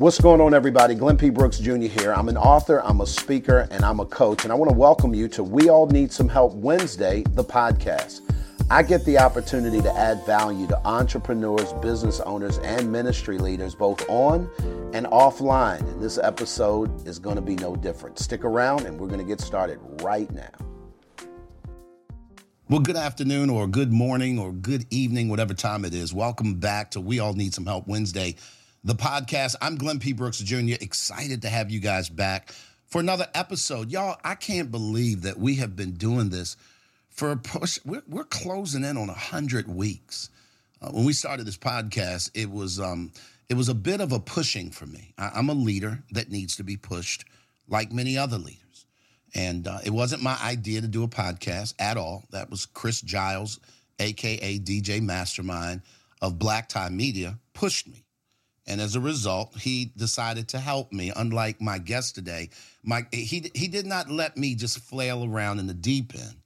What's 0.00 0.18
going 0.18 0.40
on, 0.40 0.54
everybody? 0.54 0.94
Glenn 0.94 1.18
P. 1.18 1.28
Brooks 1.28 1.58
Jr. 1.58 1.74
here. 1.76 2.14
I'm 2.14 2.30
an 2.30 2.38
author, 2.38 2.82
I'm 2.82 3.02
a 3.02 3.06
speaker, 3.06 3.68
and 3.70 3.84
I'm 3.84 4.00
a 4.00 4.06
coach, 4.06 4.44
and 4.44 4.50
I 4.50 4.54
want 4.54 4.70
to 4.70 4.74
welcome 4.74 5.12
you 5.12 5.28
to 5.28 5.44
We 5.44 5.68
All 5.68 5.86
Need 5.88 6.10
Some 6.10 6.26
Help 6.26 6.54
Wednesday, 6.54 7.22
the 7.32 7.44
podcast. 7.44 8.22
I 8.70 8.82
get 8.82 9.04
the 9.04 9.18
opportunity 9.18 9.82
to 9.82 9.92
add 9.94 10.24
value 10.24 10.66
to 10.68 10.86
entrepreneurs, 10.86 11.74
business 11.82 12.18
owners, 12.20 12.56
and 12.60 12.90
ministry 12.90 13.36
leaders, 13.36 13.74
both 13.74 14.02
on 14.08 14.48
and 14.94 15.04
offline. 15.08 15.80
And 15.80 16.00
this 16.00 16.16
episode 16.16 17.06
is 17.06 17.18
going 17.18 17.36
to 17.36 17.42
be 17.42 17.56
no 17.56 17.76
different. 17.76 18.18
Stick 18.18 18.42
around, 18.42 18.86
and 18.86 18.98
we're 18.98 19.08
going 19.08 19.20
to 19.20 19.26
get 19.26 19.42
started 19.42 19.80
right 20.02 20.30
now. 20.30 20.48
Well, 22.70 22.80
good 22.80 22.96
afternoon, 22.96 23.50
or 23.50 23.66
good 23.66 23.92
morning, 23.92 24.38
or 24.38 24.50
good 24.50 24.86
evening, 24.88 25.28
whatever 25.28 25.52
time 25.52 25.84
it 25.84 25.92
is. 25.92 26.14
Welcome 26.14 26.54
back 26.54 26.92
to 26.92 27.02
We 27.02 27.18
All 27.18 27.34
Need 27.34 27.52
Some 27.52 27.66
Help 27.66 27.86
Wednesday 27.86 28.36
the 28.82 28.94
podcast. 28.94 29.56
I'm 29.60 29.76
Glenn 29.76 29.98
P. 29.98 30.12
Brooks 30.12 30.38
Jr., 30.38 30.74
excited 30.80 31.42
to 31.42 31.48
have 31.48 31.70
you 31.70 31.80
guys 31.80 32.08
back 32.08 32.52
for 32.86 33.00
another 33.00 33.26
episode. 33.34 33.90
Y'all, 33.90 34.18
I 34.24 34.34
can't 34.34 34.70
believe 34.70 35.22
that 35.22 35.38
we 35.38 35.56
have 35.56 35.76
been 35.76 35.92
doing 35.92 36.30
this 36.30 36.56
for 37.10 37.32
a 37.32 37.36
push. 37.36 37.78
We're, 37.84 38.02
we're 38.08 38.24
closing 38.24 38.84
in 38.84 38.96
on 38.96 39.08
100 39.08 39.68
weeks. 39.68 40.30
Uh, 40.80 40.90
when 40.90 41.04
we 41.04 41.12
started 41.12 41.46
this 41.46 41.58
podcast, 41.58 42.30
it 42.34 42.50
was, 42.50 42.80
um, 42.80 43.12
it 43.50 43.54
was 43.54 43.68
a 43.68 43.74
bit 43.74 44.00
of 44.00 44.12
a 44.12 44.20
pushing 44.20 44.70
for 44.70 44.86
me. 44.86 45.12
I, 45.18 45.38
am 45.38 45.50
a 45.50 45.54
leader 45.54 46.02
that 46.12 46.30
needs 46.30 46.56
to 46.56 46.64
be 46.64 46.78
pushed 46.78 47.26
like 47.68 47.92
many 47.92 48.16
other 48.16 48.38
leaders. 48.38 48.86
And 49.34 49.68
uh, 49.68 49.78
it 49.84 49.90
wasn't 49.90 50.22
my 50.22 50.38
idea 50.42 50.80
to 50.80 50.88
do 50.88 51.04
a 51.04 51.08
podcast 51.08 51.74
at 51.78 51.98
all. 51.98 52.24
That 52.30 52.48
was 52.48 52.64
Chris 52.64 53.02
Giles, 53.02 53.60
AKA 53.98 54.58
DJ 54.60 55.02
Mastermind 55.02 55.82
of 56.22 56.38
Black 56.38 56.68
Tie 56.68 56.88
Media, 56.88 57.38
pushed 57.52 57.86
me 57.86 58.04
and 58.70 58.80
as 58.80 58.94
a 58.94 59.00
result, 59.00 59.58
he 59.58 59.90
decided 59.96 60.46
to 60.50 60.60
help 60.60 60.92
me. 60.92 61.10
Unlike 61.16 61.60
my 61.60 61.78
guest 61.78 62.14
today, 62.14 62.50
my 62.84 63.02
he 63.10 63.50
he 63.52 63.66
did 63.66 63.84
not 63.84 64.08
let 64.08 64.36
me 64.36 64.54
just 64.54 64.78
flail 64.78 65.24
around 65.24 65.58
in 65.58 65.66
the 65.66 65.74
deep 65.74 66.14
end. 66.14 66.36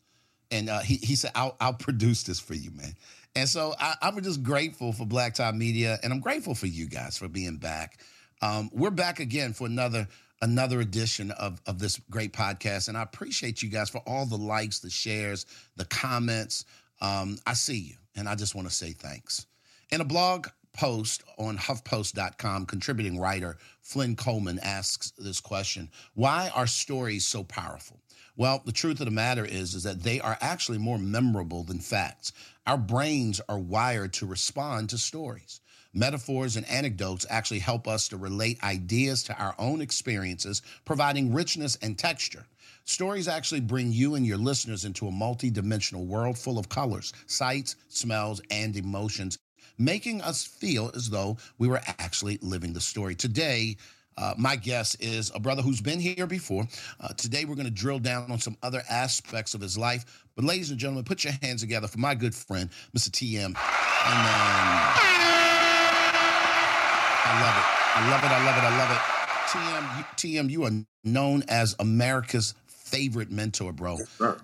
And 0.51 0.71
uh, 0.71 0.81
he 0.81 0.97
he 0.97 1.17
said, 1.17 1.33
"I'll 1.35 1.55
I'll 1.61 1.75
produce 1.75 2.23
this 2.23 2.41
for 2.41 2.55
you, 2.55 2.71
man." 2.71 2.97
And 3.37 3.47
so 3.47 3.75
I, 3.79 3.97
am 4.01 4.23
just 4.23 4.43
grateful 4.43 4.95
for 4.95 5.05
Black 5.05 5.35
Tie 5.35 5.53
Media, 5.53 5.99
and 6.03 6.15
I'm 6.15 6.21
grateful 6.21 6.55
for 6.55 6.67
you 6.67 6.89
guys 6.89 7.19
for 7.19 7.29
being 7.29 7.59
back. 7.59 8.01
Um, 8.41 8.71
we're 8.73 8.91
back 8.91 9.21
again 9.21 9.53
for 9.53 9.67
another 9.67 10.09
another 10.41 10.81
edition 10.81 11.31
of 11.33 11.61
of 11.67 11.79
this 11.79 12.01
great 12.09 12.33
podcast, 12.33 12.89
and 12.89 12.97
I 12.97 13.03
appreciate 13.03 13.63
you 13.63 13.69
guys 13.69 13.91
for 13.91 14.01
all 14.07 14.25
the 14.25 14.39
likes, 14.39 14.79
the 14.79 14.89
shares, 14.89 15.45
the 15.77 15.85
comments. 15.85 16.65
Um, 17.03 17.37
I 17.47 17.53
see 17.53 17.81
you, 17.81 17.97
and 18.17 18.31
I 18.31 18.35
just 18.35 18.55
want 18.55 18.67
to 18.67 18.75
say 18.75 18.93
thanks. 18.93 19.45
In 19.91 20.01
a 20.01 20.05
blog 20.05 20.49
post 20.75 21.23
on 21.39 21.57
HuffPost.com, 21.57 22.67
contributing 22.67 23.19
writer 23.19 23.57
Flynn 23.81 24.17
Coleman 24.17 24.59
asks 24.63 25.13
this 25.17 25.41
question 25.41 25.91
Why 26.15 26.51
are 26.55 26.67
stories 26.67 27.25
so 27.25 27.45
powerful? 27.45 28.01
Well, 28.37 28.63
the 28.67 28.73
truth 28.73 29.01
of 29.01 29.07
the 29.07 29.13
matter 29.13 29.45
is, 29.45 29.75
is 29.75 29.85
that 29.85 30.03
they 30.03 30.21
are 30.21 30.37
actually 30.41 30.79
more 30.79 30.99
memorable 30.99 31.63
than 31.63 31.79
facts. 31.79 32.33
Our 32.67 32.77
brains 32.77 33.41
are 33.49 33.59
wired 33.59 34.13
to 34.15 34.27
respond 34.27 34.91
to 34.91 34.99
stories. 34.99 35.61
Metaphors 35.93 36.57
and 36.57 36.69
anecdotes 36.69 37.25
actually 37.31 37.61
help 37.61 37.87
us 37.87 38.09
to 38.09 38.17
relate 38.17 38.63
ideas 38.65 39.23
to 39.25 39.39
our 39.41 39.55
own 39.59 39.81
experiences, 39.81 40.63
providing 40.85 41.33
richness 41.33 41.79
and 41.81 41.97
texture. 41.97 42.45
Stories 42.85 43.29
actually 43.29 43.61
bring 43.61 43.93
you 43.93 44.17
and 44.17 44.27
your 44.27 44.37
listeners 44.37 44.85
into 44.85 45.07
a 45.07 45.13
multi-dimensional 45.13 46.05
world 46.05 46.37
full 46.37 46.59
of 46.59 46.69
colors, 46.69 47.13
sights, 47.27 47.77
smells, 47.89 48.43
and 48.51 48.77
emotions 48.77 49.39
making 49.79 50.23
us 50.23 50.45
feel 50.45 50.91
as 50.95 51.11
though 51.11 51.37
we 51.59 51.69
were 51.69 51.81
actually 51.99 52.39
living 52.43 52.73
the 52.73 52.81
story. 52.81 53.15
Today, 53.15 53.77
uh, 54.17 54.35
my 54.39 54.57
guest 54.57 54.97
is 55.01 55.33
a 55.35 55.41
brother 55.41 55.63
who's 55.63 55.81
been 55.81 55.99
here 55.99 56.27
before. 56.27 56.65
Uh, 57.01 57.09
today, 57.15 57.45
we're 57.45 57.57
going 57.57 57.67
to 57.67 57.73
drill 57.73 57.99
down 57.99 58.31
on 58.31 58.39
some 58.39 58.57
other 58.63 58.83
aspects 58.89 59.55
of 59.55 59.61
his 59.61 59.77
life. 59.77 60.25
But, 60.37 60.45
ladies 60.45 60.71
and 60.71 60.79
gentlemen, 60.79 61.05
put 61.05 61.25
your 61.25 61.33
hands 61.43 61.63
together 61.63 61.89
for 61.89 61.99
my 61.99 62.15
good 62.15 62.35
friend, 62.35 62.71
Mr. 62.97 63.11
TM. 63.11 63.47
And 63.47 63.57
I 67.27 67.41
love 67.41 67.57
it. 67.57 67.65
I 67.97 68.11
love 68.11 68.25
it. 68.25 68.31
I 68.31 68.45
love 68.45 68.57
it. 68.57 68.65
I 68.65 68.79
love 68.79 68.91
it. 68.91 68.99
TM, 69.55 70.05
TM, 70.17 70.51
you 70.51 70.65
are 70.65 70.71
known 71.05 71.45
as 71.49 71.77
America's 71.79 72.55
favorite 72.95 73.31
mentor, 73.31 73.73
bro. 73.73 73.99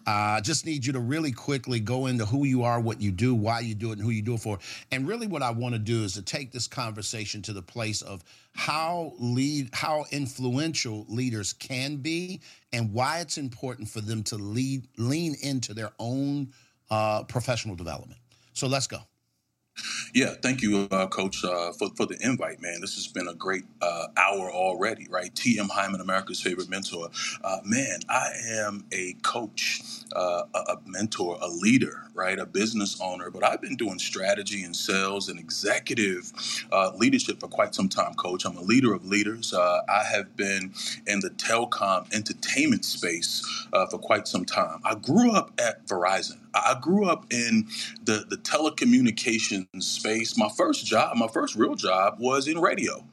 I 0.07 0.39
uh, 0.39 0.41
just 0.41 0.67
need 0.67 0.85
you 0.85 0.93
to 0.93 1.01
really 1.01 1.33
quickly 1.33 1.79
go 1.79 2.07
into 2.07 2.27
who 2.27 2.45
you 2.45 2.65
are, 2.65 2.81
what 2.81 3.01
you 3.01 3.13
do, 3.13 3.35
why 3.35 3.61
you 3.61 3.75
do 3.75 3.91
it, 3.91 3.99
and 3.99 4.03
who 4.03 4.11
you 4.11 4.23
do 4.23 4.35
it 4.35 4.41
for. 4.41 4.59
And 4.91 5.07
really, 5.07 5.27
what 5.27 5.43
I 5.43 5.51
want 5.51 5.75
to 5.75 5.79
do 5.79 6.03
is 6.03 6.15
to 6.15 6.23
take 6.23 6.51
this 6.51 6.67
conversation 6.67 7.43
to 7.43 7.53
the 7.53 7.63
place 7.63 8.03
of 8.03 8.25
how 8.55 9.13
lead, 9.19 9.71
how 9.73 10.05
influential 10.11 11.07
leaders 11.09 11.53
can 11.53 11.97
be, 11.97 12.41
and 12.73 12.93
why 12.93 13.21
it's 13.21 13.39
important 13.39 13.89
for 13.89 14.01
them 14.01 14.23
to 14.25 14.37
lead, 14.37 14.87
lean 14.99 15.37
into 15.43 15.73
their 15.73 15.93
own 15.99 16.53
uh, 16.91 17.23
professional 17.25 17.77
development. 17.77 18.21
So 18.53 18.67
let's 18.67 18.87
go. 18.87 18.99
Yeah, 20.15 20.35
thank 20.43 20.63
you, 20.63 20.89
uh, 20.91 21.07
Coach, 21.07 21.45
uh, 21.45 21.73
for, 21.73 21.89
for 21.97 22.07
the 22.07 22.19
invite, 22.21 22.61
man. 22.61 22.81
This 22.81 22.97
has 22.97 23.07
been 23.07 23.29
a 23.29 23.35
great 23.35 23.65
uh, 23.81 24.09
hour 24.17 24.51
already, 24.51 25.07
right? 25.09 25.35
T.M. 25.35 25.69
Hyman, 25.69 26.01
America's 26.01 26.41
favorite 26.41 26.69
mentor. 26.69 27.11
Uh, 27.45 27.59
man, 27.65 28.01
I 28.09 28.31
am 28.51 28.85
a 28.93 29.15
coach, 29.23 29.83
uh, 30.15 30.43
a, 30.55 30.59
a, 30.59 30.79
mentor, 30.87 31.39
a 31.41 31.49
leader, 31.49 32.05
right? 32.15 32.39
A 32.39 32.47
business 32.47 33.01
owner, 33.01 33.31
but 33.31 33.45
I've 33.45 33.61
been 33.63 33.77
doing 33.77 34.01
strategy 34.01 34.65
and 34.65 34.75
sales 34.75 35.29
and 35.29 35.39
executive 35.39 36.33
uh, 36.73 36.93
leadership 36.97 37.41
for 37.41 37.49
quite 37.49 37.75
some 37.75 37.89
time, 37.89 38.15
Coach. 38.15 38.45
I'm 38.45 38.57
a 38.57 38.63
leader 38.63 38.93
of 38.95 39.07
leaders. 39.07 39.55
I 39.55 40.05
have 40.11 40.37
been 40.37 40.75
in 41.07 41.21
the 41.21 41.31
telecom 41.31 42.13
entertainment 42.13 42.85
space 42.85 43.45
for 43.91 43.99
quite 43.99 44.27
some 44.27 44.45
time. 44.45 44.81
I 44.85 44.97
grew 44.97 45.33
up 45.33 45.53
at 45.59 45.87
Verizon. 45.87 46.39
I 46.55 46.77
grew 46.81 47.07
up 47.07 47.27
in 47.33 47.69
the, 48.05 48.25
the 48.29 48.37
telecommunications 48.37 49.67
space. 49.79 50.37
My 50.37 50.49
first 50.57 50.85
job, 50.85 51.17
my 51.17 51.29
first 51.29 51.55
real 51.55 51.77
job 51.77 52.17
was 52.19 52.49
in 52.49 52.61
radio 52.61 53.05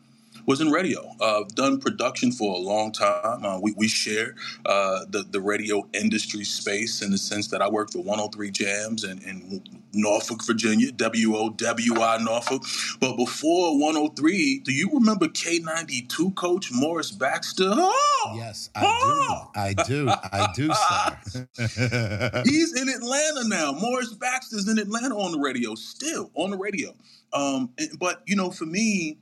was 0.47 0.61
in 0.61 0.71
radio. 0.71 1.13
Uh, 1.19 1.43
done 1.53 1.79
production 1.79 2.31
for 2.31 2.55
a 2.55 2.57
long 2.57 2.91
time. 2.91 3.45
Uh, 3.45 3.59
we, 3.59 3.73
we 3.77 3.87
share 3.87 4.33
uh, 4.65 5.01
the, 5.09 5.23
the 5.29 5.41
radio 5.41 5.85
industry 5.93 6.45
space 6.45 7.01
in 7.01 7.11
the 7.11 7.17
sense 7.17 7.49
that 7.49 7.61
I 7.61 7.69
work 7.69 7.91
for 7.91 7.99
103 7.99 8.51
JAMZ 8.51 9.03
in, 9.03 9.19
in 9.23 9.81
Norfolk, 9.93 10.45
Virginia, 10.45 10.91
WOWI 10.93 12.23
Norfolk. 12.23 12.63
But 13.01 13.17
before 13.17 13.77
103, 13.77 14.59
do 14.59 14.71
you 14.71 14.89
remember 14.93 15.27
K92 15.27 16.33
coach 16.35 16.71
Morris 16.71 17.11
Baxter? 17.11 17.69
Oh, 17.69 18.33
yes, 18.37 18.69
I 18.73 18.83
oh. 18.85 19.51
do. 19.53 19.59
I 19.59 19.73
do. 19.73 20.09
I 20.09 20.49
do, 20.55 20.71
sir. 21.59 22.41
He's 22.45 22.81
in 22.81 22.87
Atlanta 22.87 23.47
now. 23.49 23.73
Morris 23.73 24.13
Baxter's 24.13 24.69
in 24.69 24.79
Atlanta 24.79 25.17
on 25.17 25.33
the 25.33 25.39
radio, 25.39 25.75
still 25.75 26.31
on 26.35 26.51
the 26.51 26.57
radio. 26.57 26.93
Um, 27.33 27.71
but, 27.99 28.21
you 28.25 28.37
know, 28.37 28.49
for 28.49 28.65
me, 28.65 29.17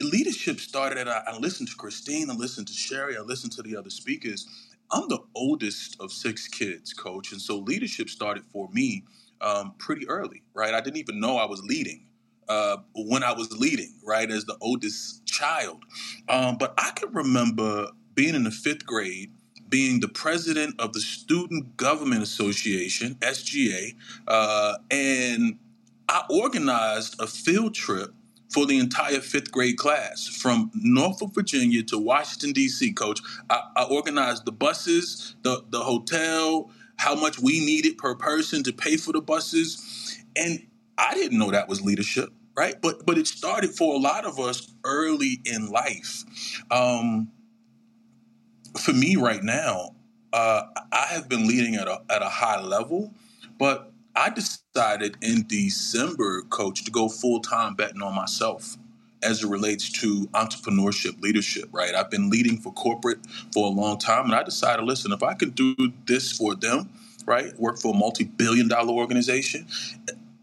leadership 0.00 0.60
started 0.60 0.98
at 0.98 1.08
I 1.08 1.36
listened 1.38 1.68
to 1.68 1.76
Christine, 1.76 2.30
I 2.30 2.34
listened 2.34 2.68
to 2.68 2.74
Sherry, 2.74 3.16
I 3.16 3.20
listened 3.20 3.52
to 3.52 3.62
the 3.62 3.76
other 3.76 3.90
speakers. 3.90 4.46
I'm 4.90 5.08
the 5.08 5.18
oldest 5.34 5.96
of 6.00 6.12
six 6.12 6.46
kids, 6.46 6.92
coach. 6.92 7.32
And 7.32 7.40
so 7.40 7.58
leadership 7.58 8.08
started 8.08 8.44
for 8.52 8.68
me 8.72 9.04
um, 9.40 9.74
pretty 9.78 10.08
early, 10.08 10.42
right? 10.54 10.74
I 10.74 10.80
didn't 10.80 10.98
even 10.98 11.20
know 11.20 11.36
I 11.36 11.46
was 11.46 11.62
leading 11.62 12.06
uh, 12.48 12.78
when 12.94 13.22
I 13.22 13.32
was 13.32 13.50
leading, 13.58 13.94
right, 14.04 14.30
as 14.30 14.44
the 14.44 14.56
oldest 14.60 15.26
child. 15.26 15.84
Um, 16.28 16.56
but 16.58 16.74
I 16.78 16.90
can 16.94 17.12
remember 17.12 17.88
being 18.14 18.34
in 18.34 18.44
the 18.44 18.50
fifth 18.50 18.86
grade, 18.86 19.32
being 19.68 20.00
the 20.00 20.08
president 20.08 20.80
of 20.80 20.92
the 20.92 21.00
Student 21.00 21.76
Government 21.76 22.22
Association, 22.22 23.16
SGA, 23.16 23.94
uh, 24.28 24.78
and 24.90 25.58
I 26.08 26.22
organized 26.30 27.20
a 27.20 27.26
field 27.26 27.74
trip 27.74 28.14
for 28.48 28.66
the 28.66 28.78
entire 28.78 29.20
fifth 29.20 29.50
grade 29.50 29.76
class 29.76 30.26
from 30.26 30.70
Norfolk, 30.74 31.34
Virginia 31.34 31.82
to 31.84 31.98
Washington, 31.98 32.52
D.C. 32.52 32.92
Coach, 32.92 33.20
I, 33.50 33.60
I 33.76 33.84
organized 33.84 34.44
the 34.44 34.52
buses, 34.52 35.34
the, 35.42 35.64
the 35.70 35.80
hotel, 35.80 36.70
how 36.96 37.14
much 37.14 37.38
we 37.38 37.60
needed 37.60 37.98
per 37.98 38.14
person 38.14 38.62
to 38.64 38.72
pay 38.72 38.96
for 38.96 39.12
the 39.12 39.20
buses. 39.20 40.16
And 40.34 40.66
I 40.98 41.14
didn't 41.14 41.38
know 41.38 41.50
that 41.50 41.68
was 41.68 41.82
leadership, 41.82 42.30
right? 42.56 42.80
But 42.80 43.04
but 43.04 43.18
it 43.18 43.26
started 43.26 43.70
for 43.74 43.94
a 43.94 43.98
lot 43.98 44.24
of 44.24 44.38
us 44.38 44.72
early 44.84 45.40
in 45.44 45.68
life. 45.68 46.24
Um, 46.70 47.30
for 48.78 48.92
me 48.92 49.16
right 49.16 49.42
now, 49.42 49.96
uh, 50.32 50.62
I 50.92 51.06
have 51.10 51.28
been 51.28 51.46
leading 51.46 51.76
at 51.76 51.88
a, 51.88 52.02
at 52.10 52.22
a 52.22 52.28
high 52.28 52.60
level, 52.60 53.14
but 53.58 53.92
I 54.16 54.30
decided 54.30 55.18
in 55.20 55.46
December, 55.46 56.42
coach, 56.48 56.84
to 56.84 56.90
go 56.90 57.08
full 57.08 57.40
time 57.40 57.74
betting 57.74 58.00
on 58.00 58.14
myself 58.14 58.76
as 59.22 59.44
it 59.44 59.48
relates 59.48 59.90
to 60.00 60.26
entrepreneurship 60.28 61.20
leadership, 61.20 61.68
right? 61.70 61.94
I've 61.94 62.10
been 62.10 62.30
leading 62.30 62.58
for 62.58 62.72
corporate 62.72 63.18
for 63.52 63.66
a 63.66 63.70
long 63.70 63.98
time, 63.98 64.24
and 64.26 64.34
I 64.34 64.42
decided, 64.42 64.84
listen, 64.86 65.12
if 65.12 65.22
I 65.22 65.34
can 65.34 65.50
do 65.50 65.74
this 66.06 66.32
for 66.32 66.54
them, 66.54 66.88
right, 67.26 67.58
work 67.58 67.78
for 67.78 67.94
a 67.94 67.96
multi 67.96 68.24
billion 68.24 68.68
dollar 68.68 68.92
organization, 68.92 69.66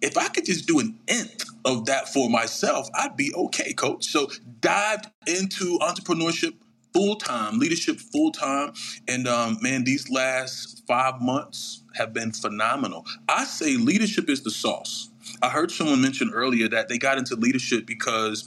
if 0.01 0.17
I 0.17 0.27
could 0.27 0.45
just 0.45 0.67
do 0.67 0.79
an 0.79 0.95
nth 1.07 1.45
of 1.65 1.85
that 1.85 2.09
for 2.09 2.29
myself, 2.29 2.89
I'd 2.93 3.17
be 3.17 3.33
okay, 3.33 3.73
coach. 3.73 4.05
So 4.05 4.29
dived 4.61 5.07
into 5.25 5.79
entrepreneurship 5.79 6.53
full 6.93 7.15
time, 7.15 7.59
leadership 7.59 7.99
full 7.99 8.31
time. 8.31 8.73
And 9.07 9.27
um, 9.27 9.57
man, 9.61 9.83
these 9.83 10.09
last 10.09 10.83
five 10.87 11.21
months 11.21 11.83
have 11.95 12.13
been 12.13 12.31
phenomenal. 12.31 13.05
I 13.27 13.45
say 13.45 13.77
leadership 13.77 14.29
is 14.29 14.43
the 14.43 14.51
sauce. 14.51 15.09
I 15.41 15.49
heard 15.49 15.71
someone 15.71 16.01
mention 16.01 16.31
earlier 16.33 16.67
that 16.69 16.89
they 16.89 16.97
got 16.97 17.17
into 17.17 17.35
leadership 17.35 17.85
because 17.85 18.43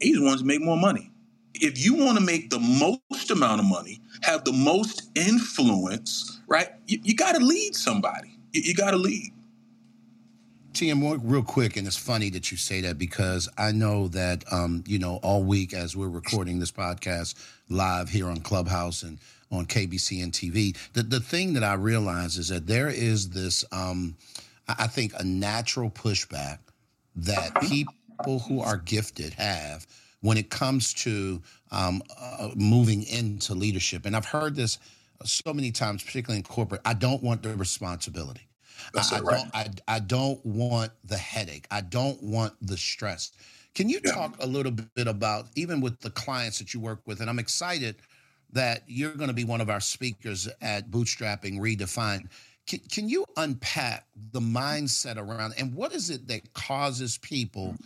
they 0.00 0.10
just 0.10 0.22
wanted 0.22 0.38
to 0.38 0.44
make 0.44 0.62
more 0.62 0.76
money. 0.76 1.10
If 1.54 1.84
you 1.84 1.94
want 1.94 2.18
to 2.18 2.24
make 2.24 2.50
the 2.50 2.60
most 2.60 3.30
amount 3.30 3.60
of 3.60 3.66
money, 3.66 4.00
have 4.22 4.44
the 4.44 4.52
most 4.52 5.10
influence, 5.14 6.40
right? 6.46 6.68
You, 6.86 7.00
you 7.02 7.14
got 7.14 7.32
to 7.32 7.44
lead 7.44 7.74
somebody. 7.74 8.38
You, 8.52 8.62
you 8.64 8.74
got 8.74 8.92
to 8.92 8.96
lead. 8.96 9.32
TM, 10.72 11.20
real 11.24 11.42
quick, 11.42 11.76
and 11.76 11.86
it's 11.86 11.96
funny 11.96 12.30
that 12.30 12.52
you 12.52 12.56
say 12.56 12.80
that 12.82 12.96
because 12.96 13.48
I 13.58 13.72
know 13.72 14.06
that, 14.08 14.44
um, 14.52 14.84
you 14.86 15.00
know, 15.00 15.16
all 15.16 15.42
week 15.42 15.74
as 15.74 15.96
we're 15.96 16.08
recording 16.08 16.60
this 16.60 16.70
podcast 16.70 17.34
live 17.70 18.10
here 18.10 18.28
on 18.28 18.40
Clubhouse 18.40 19.02
and 19.02 19.18
on 19.50 19.66
KBC 19.66 20.22
and 20.22 20.32
TV, 20.32 20.76
the, 20.92 21.02
the 21.02 21.20
thing 21.20 21.54
that 21.54 21.64
I 21.64 21.74
realize 21.74 22.36
is 22.36 22.48
that 22.48 22.66
there 22.66 22.88
is 22.88 23.30
this, 23.30 23.64
um, 23.72 24.16
I 24.68 24.86
think, 24.86 25.12
a 25.18 25.24
natural 25.24 25.90
pushback 25.90 26.58
that 27.16 27.60
people 27.62 28.40
who 28.40 28.60
are 28.60 28.76
gifted 28.76 29.34
have 29.34 29.86
when 30.20 30.36
it 30.36 30.50
comes 30.50 30.92
to 30.94 31.42
um, 31.72 32.02
uh, 32.18 32.50
moving 32.54 33.04
into 33.04 33.54
leadership. 33.54 34.06
And 34.06 34.14
I've 34.14 34.26
heard 34.26 34.54
this 34.54 34.78
so 35.24 35.52
many 35.52 35.70
times, 35.70 36.02
particularly 36.02 36.38
in 36.38 36.44
corporate. 36.44 36.82
I 36.84 36.94
don't 36.94 37.22
want 37.22 37.42
the 37.42 37.54
responsibility. 37.54 38.42
I, 38.96 39.00
I, 39.12 39.20
don't. 39.20 39.50
I, 39.54 39.66
I 39.88 39.98
don't 39.98 40.44
want 40.44 40.92
the 41.04 41.16
headache. 41.16 41.66
I 41.70 41.80
don't 41.82 42.22
want 42.22 42.54
the 42.62 42.76
stress. 42.76 43.32
Can 43.74 43.88
you 43.88 44.00
yeah. 44.04 44.12
talk 44.12 44.36
a 44.40 44.46
little 44.46 44.72
bit 44.72 45.06
about 45.06 45.46
even 45.54 45.80
with 45.80 46.00
the 46.00 46.10
clients 46.10 46.58
that 46.58 46.74
you 46.74 46.80
work 46.80 47.00
with? 47.06 47.20
And 47.20 47.30
I'm 47.30 47.38
excited 47.38 47.96
that 48.52 48.82
you're 48.86 49.12
going 49.12 49.28
to 49.28 49.34
be 49.34 49.44
one 49.44 49.60
of 49.60 49.70
our 49.70 49.80
speakers 49.80 50.48
at 50.60 50.90
Bootstrapping 50.90 51.58
Redefined. 51.60 52.28
Can, 52.66 52.80
can 52.90 53.08
you 53.08 53.24
unpack 53.36 54.06
the 54.32 54.40
mindset 54.40 55.16
around 55.16 55.54
and 55.58 55.74
what 55.74 55.92
is 55.92 56.10
it 56.10 56.26
that 56.28 56.52
causes 56.52 57.18
people 57.18 57.76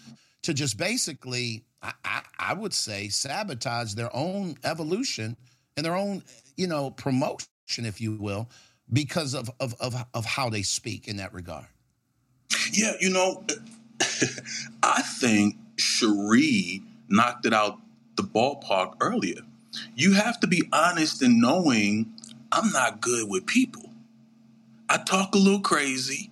to 0.43 0.55
just 0.55 0.77
basically, 0.77 1.65
I, 1.83 1.93
I, 2.05 2.23
I 2.39 2.55
would 2.55 2.75
say, 2.75 3.09
sabotage 3.09 3.95
their 3.95 4.15
own 4.15 4.57
evolution 4.65 5.37
and 5.77 5.85
their 5.85 5.97
own, 5.97 6.23
you 6.57 6.67
know, 6.67 6.91
promotion, 6.91 7.47
if 7.79 8.01
you 8.01 8.17
will, 8.17 8.49
because 8.93 9.35
of, 9.35 9.51
of, 9.61 9.75
of, 9.81 9.95
of 10.13 10.25
how 10.25 10.51
they 10.51 10.63
speak 10.63 11.09
in 11.09 11.17
that 11.17 11.33
regard? 11.33 11.67
Yeah, 12.73 12.93
you 13.01 13.11
know, 13.11 13.45
I 14.83 15.03
think 15.03 15.57
Cherie 15.77 16.83
knocked 17.09 17.47
it 17.47 17.55
out 17.55 17.81
the 18.17 18.23
ballpark 18.23 18.97
earlier. 19.01 19.41
You 19.97 20.15
have 20.15 20.41
to 20.41 20.47
be 20.47 20.69
honest 20.73 21.23
in 21.23 21.41
knowing 21.41 22.13
I'm 22.53 22.71
not 22.73 23.01
good 23.01 23.29
with 23.29 23.47
people. 23.47 23.91
I 24.89 24.99
talk 24.99 25.35
a 25.35 25.39
little 25.39 25.61
crazy, 25.61 26.31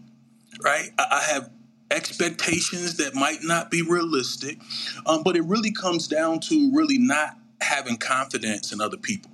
right? 0.65 0.91
I 0.99 1.25
have 1.33 1.51
expectations 1.91 2.99
that 2.99 3.15
might 3.15 3.43
not 3.43 3.71
be 3.71 3.83
realistic, 3.83 4.61
um, 5.07 5.25
but 5.25 5.37
it 5.37 5.45
really 5.45 5.73
comes 5.73 6.09
down 6.09 6.41
to 6.41 6.73
really 6.75 6.99
not 6.99 7.37
having 7.61 7.99
confidence 7.99 8.73
in 8.73 8.81
other 8.81 8.99
people 8.99 9.32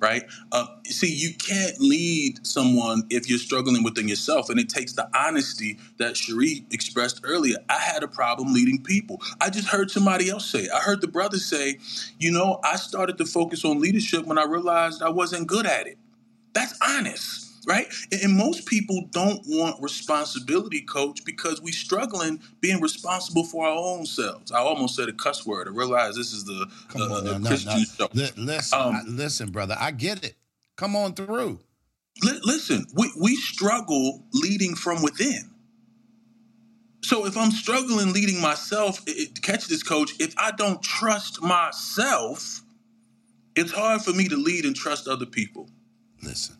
right? 0.00 0.24
Uh, 0.52 0.66
see, 0.84 1.12
you 1.14 1.34
can't 1.34 1.80
lead 1.80 2.46
someone 2.46 3.04
if 3.10 3.28
you're 3.28 3.38
struggling 3.38 3.84
within 3.84 4.08
yourself, 4.08 4.50
and 4.50 4.60
it 4.60 4.68
takes 4.68 4.94
the 4.94 5.08
honesty 5.16 5.78
that 5.98 6.16
Cherie 6.16 6.64
expressed 6.72 7.20
earlier. 7.24 7.56
I 7.68 7.78
had 7.78 8.02
a 8.02 8.08
problem 8.08 8.54
leading 8.54 8.82
people. 8.82 9.22
I 9.40 9.50
just 9.50 9.68
heard 9.68 9.90
somebody 9.90 10.30
else 10.30 10.46
say. 10.46 10.68
I 10.74 10.80
heard 10.80 11.00
the 11.00 11.08
brother 11.08 11.38
say, 11.38 11.78
you 12.18 12.32
know, 12.32 12.60
I 12.64 12.76
started 12.76 13.18
to 13.18 13.26
focus 13.26 13.64
on 13.64 13.80
leadership 13.80 14.26
when 14.26 14.38
I 14.38 14.44
realized 14.44 15.02
I 15.02 15.10
wasn't 15.10 15.46
good 15.48 15.66
at 15.66 15.86
it. 15.86 15.98
That's 16.54 16.78
honest 16.82 17.49
right? 17.66 17.86
And 18.22 18.36
most 18.36 18.66
people 18.66 19.08
don't 19.10 19.42
want 19.46 19.80
responsibility, 19.82 20.82
coach, 20.82 21.24
because 21.24 21.60
we 21.60 21.72
struggling 21.72 22.40
being 22.60 22.80
responsible 22.80 23.44
for 23.44 23.66
our 23.66 23.76
own 23.76 24.06
selves. 24.06 24.52
I 24.52 24.58
almost 24.58 24.96
said 24.96 25.08
a 25.08 25.12
cuss 25.12 25.46
word. 25.46 25.68
I 25.68 25.70
realize 25.70 26.16
this 26.16 26.32
is 26.32 26.44
the 26.44 26.66
uh, 26.94 27.02
on, 27.02 27.42
now, 27.42 27.48
Christian 27.48 27.84
show. 27.84 28.08
listen, 28.36 28.80
um, 28.80 28.94
I, 28.94 29.02
listen, 29.06 29.50
brother, 29.50 29.76
I 29.78 29.90
get 29.90 30.24
it. 30.24 30.36
Come 30.76 30.96
on 30.96 31.14
through. 31.14 31.60
Li- 32.22 32.40
listen, 32.44 32.86
we, 32.94 33.10
we 33.20 33.36
struggle 33.36 34.24
leading 34.32 34.74
from 34.74 35.02
within. 35.02 35.50
So 37.02 37.26
if 37.26 37.36
I'm 37.36 37.50
struggling 37.50 38.12
leading 38.12 38.40
myself, 38.40 39.02
it, 39.06 39.42
catch 39.42 39.66
this, 39.66 39.82
coach. 39.82 40.12
If 40.18 40.34
I 40.36 40.50
don't 40.52 40.82
trust 40.82 41.42
myself, 41.42 42.62
it's 43.56 43.72
hard 43.72 44.02
for 44.02 44.12
me 44.12 44.28
to 44.28 44.36
lead 44.36 44.64
and 44.64 44.76
trust 44.76 45.08
other 45.08 45.26
people. 45.26 45.68
Listen, 46.22 46.56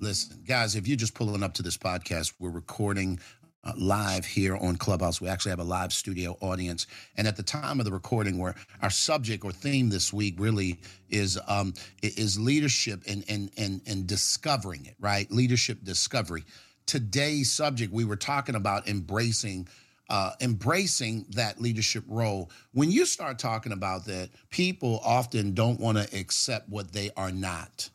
Listen, 0.00 0.42
guys, 0.46 0.74
if 0.74 0.88
you're 0.88 0.96
just 0.96 1.14
pulling 1.14 1.44
up 1.44 1.54
to 1.54 1.62
this 1.62 1.76
podcast, 1.76 2.34
we're 2.40 2.50
recording 2.50 3.20
uh, 3.62 3.72
live 3.78 4.26
here 4.26 4.56
on 4.56 4.76
Clubhouse. 4.76 5.20
We 5.20 5.28
actually 5.28 5.50
have 5.50 5.60
a 5.60 5.64
live 5.64 5.92
studio 5.92 6.36
audience. 6.40 6.88
And 7.16 7.28
at 7.28 7.36
the 7.36 7.44
time 7.44 7.78
of 7.78 7.86
the 7.86 7.92
recording, 7.92 8.38
where 8.38 8.56
our 8.82 8.90
subject 8.90 9.44
or 9.44 9.52
theme 9.52 9.90
this 9.90 10.12
week 10.12 10.34
really 10.38 10.80
is 11.10 11.38
um, 11.46 11.74
is 12.02 12.38
leadership 12.40 13.04
and, 13.08 13.24
and 13.28 13.50
and 13.56 13.80
and 13.86 14.06
discovering 14.06 14.84
it, 14.86 14.96
right? 14.98 15.30
Leadership 15.30 15.84
discovery. 15.84 16.44
Today's 16.86 17.52
subject, 17.52 17.92
we 17.92 18.04
were 18.04 18.16
talking 18.16 18.56
about 18.56 18.88
embracing 18.88 19.68
uh, 20.10 20.32
embracing 20.40 21.24
that 21.30 21.60
leadership 21.60 22.04
role. 22.08 22.50
When 22.72 22.90
you 22.90 23.06
start 23.06 23.38
talking 23.38 23.72
about 23.72 24.06
that, 24.06 24.30
people 24.50 25.00
often 25.04 25.54
don't 25.54 25.80
want 25.80 25.98
to 25.98 26.18
accept 26.18 26.68
what 26.68 26.92
they 26.92 27.10
are 27.16 27.32
not 27.32 27.88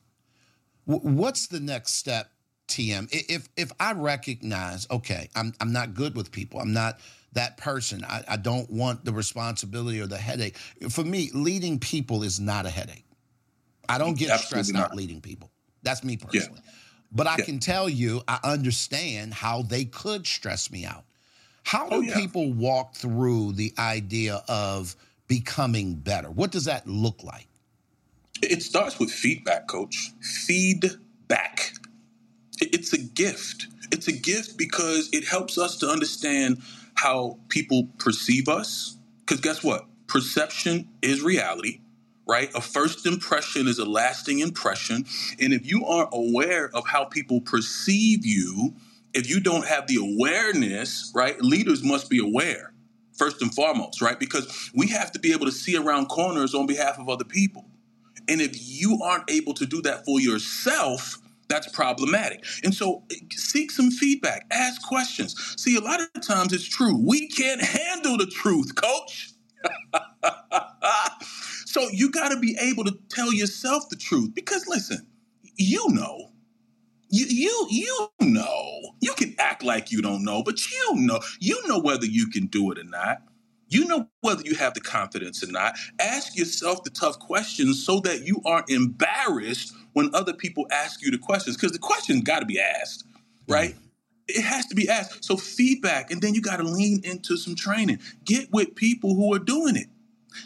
what's 0.98 1.48
the 1.48 1.60
next 1.60 1.94
step, 1.94 2.32
TM? 2.68 3.08
If 3.12 3.48
if 3.56 3.72
I 3.80 3.94
recognize, 3.94 4.88
okay, 4.90 5.30
I'm 5.36 5.54
I'm 5.62 5.72
not 5.72 5.94
good 5.94 6.16
with 6.16 6.32
people. 6.32 6.60
I'm 6.60 6.74
not 6.74 7.00
that 7.34 7.58
person. 7.58 8.04
I, 8.04 8.24
I 8.28 8.38
don't 8.38 8.70
want 8.72 9.06
the 9.06 9.14
responsibility 9.14 10.02
or 10.02 10.08
the 10.08 10.18
headache. 10.18 10.58
For 10.90 11.04
me, 11.04 11.30
leading 11.34 11.80
people 11.80 12.24
is 12.24 12.40
not 12.40 12.66
a 12.66 12.70
headache. 12.70 13.06
I 13.88 13.98
don't 13.98 14.18
get 14.18 14.30
Absolutely 14.30 14.64
stressed 14.64 14.74
not. 14.74 14.92
out 14.92 14.96
leading 14.96 15.22
people. 15.22 15.52
That's 15.84 16.04
me 16.04 16.18
personally. 16.18 16.62
Yeah. 16.64 16.72
But 17.12 17.28
I 17.28 17.36
yeah. 17.40 17.46
can 17.46 17.60
tell 17.60 17.90
you, 17.90 18.22
I 18.28 18.40
understand 18.44 19.34
how 19.34 19.64
they 19.64 19.86
could 19.86 20.28
stress 20.28 20.72
me 20.72 20.86
out. 20.86 21.06
How 21.64 21.88
oh, 21.88 21.90
do 21.90 21.96
oh, 21.98 22.02
yeah. 22.02 22.16
people 22.16 22.54
walk 22.54 22.96
through 22.96 23.54
the 23.54 23.74
idea 23.78 24.44
of 24.48 24.96
becoming 25.28 25.96
better? 25.96 26.30
What 26.30 26.52
does 26.52 26.66
that 26.66 26.88
look 26.88 27.24
like? 27.24 27.49
It 28.44 28.64
starts 28.64 29.00
with 29.00 29.12
feedback, 29.12 29.68
coach. 29.68 30.12
Feedback. 30.22 31.74
It's 32.62 32.94
a 32.94 33.00
gift. 33.00 33.68
It's 33.92 34.08
a 34.10 34.14
gift 34.14 34.58
because 34.58 35.10
it 35.14 35.28
helps 35.28 35.58
us 35.58 35.78
to 35.80 35.90
understand 35.90 36.62
how 36.96 37.40
people 37.50 37.90
perceive 38.00 38.50
us. 38.50 38.98
Because 39.22 39.42
guess 39.42 39.64
what? 39.64 39.86
Perception 40.08 40.90
is 41.04 41.22
reality, 41.22 41.82
right? 42.28 42.52
A 42.56 42.62
first 42.62 43.06
impression 43.08 43.68
is 43.68 43.80
a 43.80 43.86
lasting 43.86 44.40
impression. 44.40 45.06
And 45.40 45.54
if 45.54 45.68
you 45.68 45.86
aren't 45.86 46.12
aware 46.14 46.72
of 46.76 46.88
how 46.88 47.06
people 47.06 47.42
perceive 47.42 48.26
you, 48.26 48.76
if 49.14 49.30
you 49.30 49.42
don't 49.42 49.68
have 49.68 49.88
the 49.88 49.98
awareness, 49.98 51.12
right? 51.16 51.42
Leaders 51.42 51.84
must 51.84 52.10
be 52.10 52.20
aware 52.20 52.74
first 53.18 53.42
and 53.42 53.54
foremost, 53.56 54.02
right? 54.02 54.20
Because 54.20 54.72
we 54.76 54.88
have 54.90 55.12
to 55.14 55.20
be 55.20 55.34
able 55.34 55.48
to 55.48 55.54
see 55.54 55.78
around 55.78 56.08
corners 56.08 56.56
on 56.56 56.68
behalf 56.68 57.00
of 57.00 57.10
other 57.10 57.26
people. 57.26 57.69
And 58.30 58.42
if 58.42 58.54
you 58.58 59.00
aren't 59.04 59.32
able 59.32 59.56
to 59.56 59.68
do 59.68 59.82
that 59.84 60.06
for 60.06 60.22
yourself, 60.22 61.20
that's 61.50 61.70
problematic. 61.70 62.46
And 62.64 62.74
so 62.76 63.04
eh, 63.12 63.16
seek 63.34 63.72
some 63.72 63.92
feedback, 63.92 64.48
ask 64.52 64.82
questions. 64.84 65.36
See, 65.58 65.78
a 65.78 65.82
lot 65.82 66.02
of 66.02 66.10
times 66.28 66.54
it's 66.54 66.66
true. 66.68 66.98
We 66.98 67.30
can't 67.30 67.62
handle 67.64 68.18
the 68.18 68.28
truth, 68.28 68.76
coach. 68.76 69.32
so 71.66 71.88
you 71.92 72.12
got 72.12 72.30
to 72.30 72.40
be 72.40 72.58
able 72.62 72.86
to 72.86 72.98
tell 73.10 73.34
yourself 73.34 73.90
the 73.90 73.98
truth 73.98 74.36
because 74.36 74.68
listen, 74.68 75.08
you 75.58 75.86
know. 75.90 76.30
You 77.12 77.26
you 77.28 77.68
you 77.72 78.10
know. 78.22 78.82
You 79.02 79.14
can 79.16 79.36
act 79.40 79.64
like 79.64 79.92
you 79.92 80.02
don't 80.02 80.26
know, 80.26 80.44
but 80.44 80.72
you 80.72 80.96
know. 80.96 81.22
You 81.40 81.68
know 81.68 81.80
whether 81.80 82.06
you 82.06 82.30
can 82.30 82.48
do 82.48 82.72
it 82.72 82.80
or 82.80 82.84
not. 82.86 83.24
You 83.70 83.86
know 83.86 84.08
whether 84.22 84.42
you 84.44 84.56
have 84.56 84.74
the 84.74 84.82
confidence 84.82 85.44
or 85.44 85.52
not. 85.52 85.76
Ask 86.00 86.36
yourself 86.36 86.84
the 86.84 86.90
tough 86.90 87.20
questions 87.20 87.86
so 87.86 88.00
that 88.02 88.26
you 88.26 88.42
aren't 88.46 88.70
embarrassed 88.70 89.74
when 89.94 90.14
other 90.14 90.34
people 90.34 90.68
ask 90.72 91.02
you 91.02 91.12
the 91.12 91.18
questions, 91.18 91.56
because 91.56 91.72
the 91.72 91.80
questions 91.80 92.24
got 92.24 92.40
to 92.40 92.46
be 92.46 92.60
asked, 92.60 93.06
right? 93.48 93.72
Mm-hmm. 93.72 93.86
It 94.28 94.44
has 94.44 94.66
to 94.68 94.76
be 94.76 94.90
asked. 94.90 95.24
So 95.24 95.38
feedback, 95.38 96.12
and 96.12 96.22
then 96.22 96.36
you 96.36 96.42
got 96.42 96.58
to 96.58 96.64
lean 96.64 97.02
into 97.04 97.38
some 97.38 97.56
training. 97.56 98.00
Get 98.26 98.52
with 98.52 98.76
people 98.76 99.16
who 99.16 99.34
are 99.34 99.40
doing 99.40 99.76
it. 99.76 99.88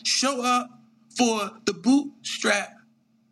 Show 0.03 0.41
up 0.41 0.69
for 1.17 1.51
the 1.65 1.73
Bootstrap 1.73 2.77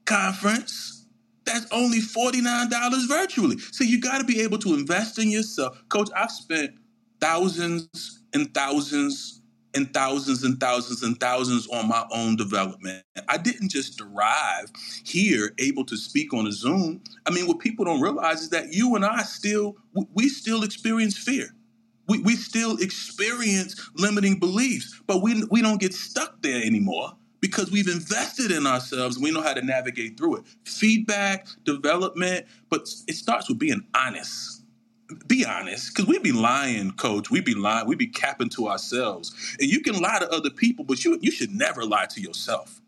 conference. 0.06 1.06
That's 1.46 1.66
only 1.72 2.00
$49 2.00 3.08
virtually. 3.08 3.58
So 3.72 3.84
you 3.84 4.00
got 4.00 4.20
to 4.20 4.26
be 4.26 4.42
able 4.42 4.58
to 4.60 4.74
invest 4.74 5.18
in 5.18 5.32
yourself. 5.32 5.82
Coach, 5.90 6.10
I've 6.16 6.32
spent 6.32 6.76
thousands 7.20 8.20
and 8.34 8.54
thousands 8.54 9.41
and 9.74 9.94
thousands 9.94 10.44
and 10.44 10.60
thousands 10.60 11.04
and 11.04 11.20
thousands 11.20 11.68
on 11.68 11.88
my 11.88 12.06
own 12.12 12.36
development. 12.36 13.04
I 13.28 13.38
didn't 13.38 13.70
just 13.70 14.02
arrive 14.02 14.72
here 15.04 15.54
able 15.60 15.86
to 15.86 15.98
speak 15.98 16.34
on 16.34 16.48
a 16.48 16.52
Zoom. 16.52 17.02
I 17.26 17.32
mean, 17.32 17.48
what 17.48 17.60
people 17.60 17.86
don't 17.86 18.02
realize 18.02 18.42
is 18.42 18.50
that 18.50 18.74
you 18.74 18.96
and 18.96 19.06
I 19.06 19.24
still, 19.24 19.78
we 20.14 20.30
still 20.30 20.64
experience 20.64 21.18
fear. 21.18 21.54
We, 22.08 22.20
we 22.20 22.36
still 22.36 22.78
experience 22.78 23.90
limiting 23.96 24.40
beliefs, 24.40 25.02
but 25.08 25.22
we, 25.22 25.44
we 25.50 25.62
don't 25.62 25.80
get 25.80 25.94
stuck 25.94 26.42
there 26.42 26.62
anymore 26.62 27.14
because 27.40 27.72
we've 27.72 27.88
invested 27.88 28.52
in 28.52 28.68
ourselves 28.68 29.16
and 29.16 29.24
we 29.24 29.32
know 29.32 29.42
how 29.42 29.54
to 29.54 29.62
navigate 29.62 30.18
through 30.18 30.38
it. 30.38 30.44
Feedback, 30.66 31.48
development, 31.64 32.46
but 32.70 32.82
it 33.08 33.16
starts 33.16 33.48
with 33.50 33.60
being 33.60 33.86
honest 33.96 34.61
be 35.28 35.46
honest, 35.46 35.94
because 35.94 36.08
we'd 36.08 36.24
be 36.24 36.32
lying, 36.32 36.92
coach. 36.92 37.30
We'd 37.30 37.46
be 37.46 37.56
lying. 37.56 37.88
We'd 37.88 37.98
be 37.98 38.08
capping 38.08 38.50
to 38.50 38.68
ourselves. 38.68 39.56
And 39.60 39.70
you 39.70 39.82
can 39.82 40.00
lie 40.00 40.20
to 40.20 40.30
other 40.32 40.50
people, 40.50 40.86
but 40.86 41.04
you 41.04 41.18
you 41.22 41.32
should 41.32 41.52
never 41.52 41.84
lie 41.86 42.08
to 42.12 42.22
yourself. 42.22 42.82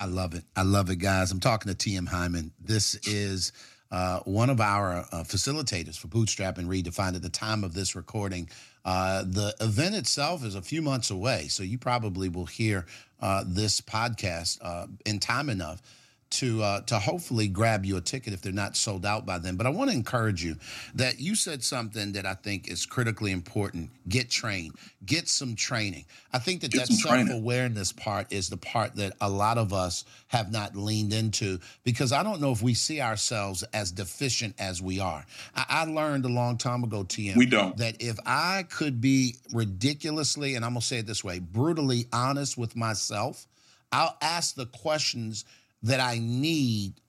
I 0.00 0.06
love 0.06 0.34
it. 0.34 0.44
I 0.54 0.62
love 0.62 0.90
it, 0.90 0.96
guys. 0.96 1.32
I'm 1.32 1.40
talking 1.40 1.72
to 1.74 1.76
TM 1.76 2.06
Hyman. 2.06 2.52
This 2.60 2.94
is 3.06 3.52
uh, 3.90 4.20
one 4.20 4.50
of 4.50 4.60
our 4.60 4.98
uh, 5.10 5.24
facilitators 5.24 5.98
for 5.98 6.08
Bootstrapping 6.08 6.66
Redefined 6.66 7.16
at 7.16 7.22
the 7.22 7.30
time 7.30 7.64
of 7.64 7.74
this 7.74 7.96
recording. 7.96 8.48
Uh, 8.84 9.24
the 9.26 9.54
event 9.60 9.94
itself 9.94 10.44
is 10.44 10.54
a 10.54 10.62
few 10.62 10.82
months 10.82 11.10
away, 11.10 11.48
so 11.48 11.62
you 11.62 11.78
probably 11.78 12.28
will 12.28 12.46
hear 12.46 12.86
uh, 13.20 13.44
this 13.46 13.80
podcast 13.80 14.58
uh, 14.62 14.86
in 15.04 15.18
time 15.18 15.50
enough 15.50 15.82
to 16.30 16.62
uh, 16.62 16.80
to 16.82 16.98
hopefully 16.98 17.48
grab 17.48 17.84
you 17.84 17.96
a 17.96 18.00
ticket 18.00 18.32
if 18.32 18.42
they're 18.42 18.52
not 18.52 18.76
sold 18.76 19.06
out 19.06 19.24
by 19.24 19.38
then. 19.38 19.56
But 19.56 19.66
I 19.66 19.70
want 19.70 19.90
to 19.90 19.96
encourage 19.96 20.44
you 20.44 20.56
that 20.94 21.20
you 21.20 21.34
said 21.34 21.64
something 21.64 22.12
that 22.12 22.26
I 22.26 22.34
think 22.34 22.68
is 22.68 22.86
critically 22.86 23.32
important. 23.32 23.90
Get 24.08 24.30
trained. 24.30 24.74
Get 25.04 25.28
some 25.28 25.54
training. 25.54 26.04
I 26.32 26.38
think 26.38 26.60
that 26.60 26.72
Get 26.72 26.88
that 26.88 26.94
self 26.94 27.30
awareness 27.30 27.92
part 27.92 28.32
is 28.32 28.48
the 28.48 28.56
part 28.56 28.96
that 28.96 29.14
a 29.20 29.28
lot 29.28 29.58
of 29.58 29.72
us 29.72 30.04
have 30.28 30.52
not 30.52 30.76
leaned 30.76 31.12
into 31.12 31.58
because 31.84 32.12
I 32.12 32.22
don't 32.22 32.40
know 32.40 32.52
if 32.52 32.62
we 32.62 32.74
see 32.74 33.00
ourselves 33.00 33.62
as 33.72 33.90
deficient 33.90 34.54
as 34.58 34.82
we 34.82 35.00
are. 35.00 35.24
I, 35.54 35.64
I 35.68 35.84
learned 35.84 36.24
a 36.26 36.28
long 36.28 36.58
time 36.58 36.84
ago, 36.84 37.04
TM, 37.04 37.36
we 37.36 37.46
don't 37.46 37.76
that 37.78 38.02
if 38.02 38.18
I 38.26 38.64
could 38.68 39.00
be 39.00 39.36
ridiculously 39.52 40.54
and 40.54 40.64
I'm 40.64 40.72
gonna 40.72 40.82
say 40.82 40.98
it 40.98 41.06
this 41.06 41.24
way, 41.24 41.38
brutally 41.38 42.06
honest 42.12 42.58
with 42.58 42.76
myself. 42.76 43.46
I'll 43.90 44.18
ask 44.20 44.54
the 44.54 44.66
questions 44.66 45.46
that 45.82 46.00
I 46.00 46.18
need 46.20 47.00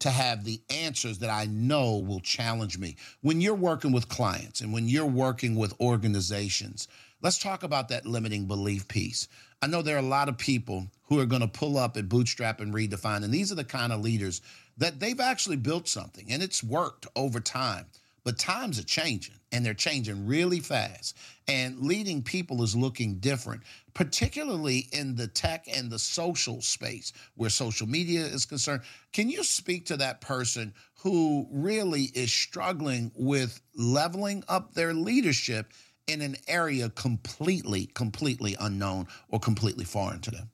to 0.00 0.10
have 0.10 0.44
the 0.44 0.60
answers 0.70 1.18
that 1.18 1.30
I 1.30 1.46
know 1.46 1.96
will 1.98 2.20
challenge 2.20 2.78
me. 2.78 2.96
When 3.22 3.40
you're 3.40 3.54
working 3.54 3.92
with 3.92 4.08
clients 4.08 4.60
and 4.60 4.72
when 4.72 4.88
you're 4.88 5.06
working 5.06 5.56
with 5.56 5.78
organizations, 5.80 6.88
let's 7.22 7.38
talk 7.38 7.62
about 7.62 7.88
that 7.88 8.06
limiting 8.06 8.46
belief 8.46 8.86
piece. 8.88 9.28
I 9.62 9.68
know 9.68 9.80
there 9.82 9.96
are 9.96 10.00
a 10.00 10.02
lot 10.02 10.28
of 10.28 10.36
people 10.36 10.86
who 11.04 11.18
are 11.18 11.26
going 11.26 11.40
to 11.40 11.48
pull 11.48 11.78
up 11.78 11.96
at 11.96 12.08
Bootstrapping 12.08 12.72
Redefine, 12.72 13.24
and 13.24 13.32
these 13.32 13.50
are 13.50 13.56
the 13.56 13.64
kind 13.64 13.92
of 13.92 14.00
leaders 14.00 14.42
that 14.76 15.00
they've 15.00 15.20
actually 15.20 15.56
built 15.56 15.88
something 15.88 16.26
and 16.30 16.42
it's 16.42 16.62
worked 16.62 17.06
over 17.16 17.40
time. 17.40 17.86
But 18.26 18.40
times 18.40 18.80
are 18.80 18.84
changing 18.84 19.36
and 19.52 19.64
they're 19.64 19.72
changing 19.72 20.26
really 20.26 20.58
fast. 20.58 21.16
And 21.46 21.78
leading 21.78 22.24
people 22.24 22.64
is 22.64 22.74
looking 22.74 23.20
different, 23.20 23.62
particularly 23.94 24.88
in 24.90 25.14
the 25.14 25.28
tech 25.28 25.66
and 25.72 25.88
the 25.88 25.98
social 26.00 26.60
space 26.60 27.12
where 27.36 27.50
social 27.50 27.86
media 27.86 28.22
is 28.22 28.44
concerned. 28.44 28.82
Can 29.12 29.30
you 29.30 29.44
speak 29.44 29.86
to 29.86 29.96
that 29.98 30.20
person 30.20 30.74
who 31.04 31.46
really 31.52 32.10
is 32.14 32.32
struggling 32.32 33.12
with 33.14 33.60
leveling 33.76 34.42
up 34.48 34.74
their 34.74 34.92
leadership 34.92 35.72
in 36.08 36.20
an 36.20 36.34
area 36.48 36.88
completely, 36.90 37.86
completely 37.94 38.56
unknown 38.58 39.06
or 39.28 39.38
completely 39.38 39.84
foreign 39.84 40.18
to 40.22 40.32
them? 40.32 40.50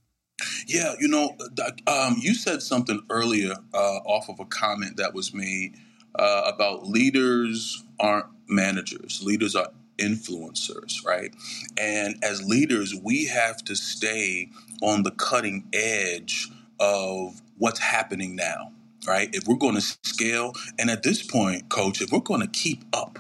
Yeah, 0.67 0.93
you 1.01 1.09
know, 1.09 1.39
um, 1.87 2.17
you 2.21 2.35
said 2.35 2.61
something 2.61 3.01
earlier 3.09 3.55
uh, 3.73 3.97
off 4.05 4.29
of 4.29 4.41
a 4.41 4.45
comment 4.45 4.99
that 4.99 5.15
was 5.15 5.33
made 5.33 5.79
uh, 6.15 6.51
about 6.53 6.87
leaders 6.87 7.85
aren't 8.01 8.27
managers, 8.49 9.23
leaders 9.23 9.55
are 9.55 9.69
influencers, 9.99 11.05
right? 11.05 11.35
And 11.79 12.17
as 12.23 12.43
leaders, 12.43 12.95
we 12.95 13.27
have 13.27 13.59
to 13.65 13.77
stay 13.77 14.51
on 14.83 15.03
the 15.03 15.11
cutting 15.13 15.69
edge 15.73 16.51
of 16.81 17.41
what's 17.59 17.79
happening 17.79 18.35
now, 18.35 18.73
right? 19.07 19.31
If 19.33 19.47
we're 19.47 19.57
going 19.57 19.77
to 19.77 19.81
scale, 19.81 20.55
and 20.79 20.91
at 20.91 21.03
this 21.03 21.23
point, 21.23 21.69
coach, 21.69 22.01
if 22.01 22.11
we're 22.11 22.21
going 22.21 22.41
to 22.41 22.49
keep 22.49 22.85
up, 22.93 23.19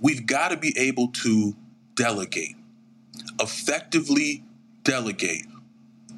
we've 0.00 0.26
got 0.26 0.50
to 0.50 0.56
be 0.56 0.74
able 0.78 1.08
to 1.08 1.54
delegate, 1.94 2.56
effectively 3.40 4.44
delegate. 4.82 5.46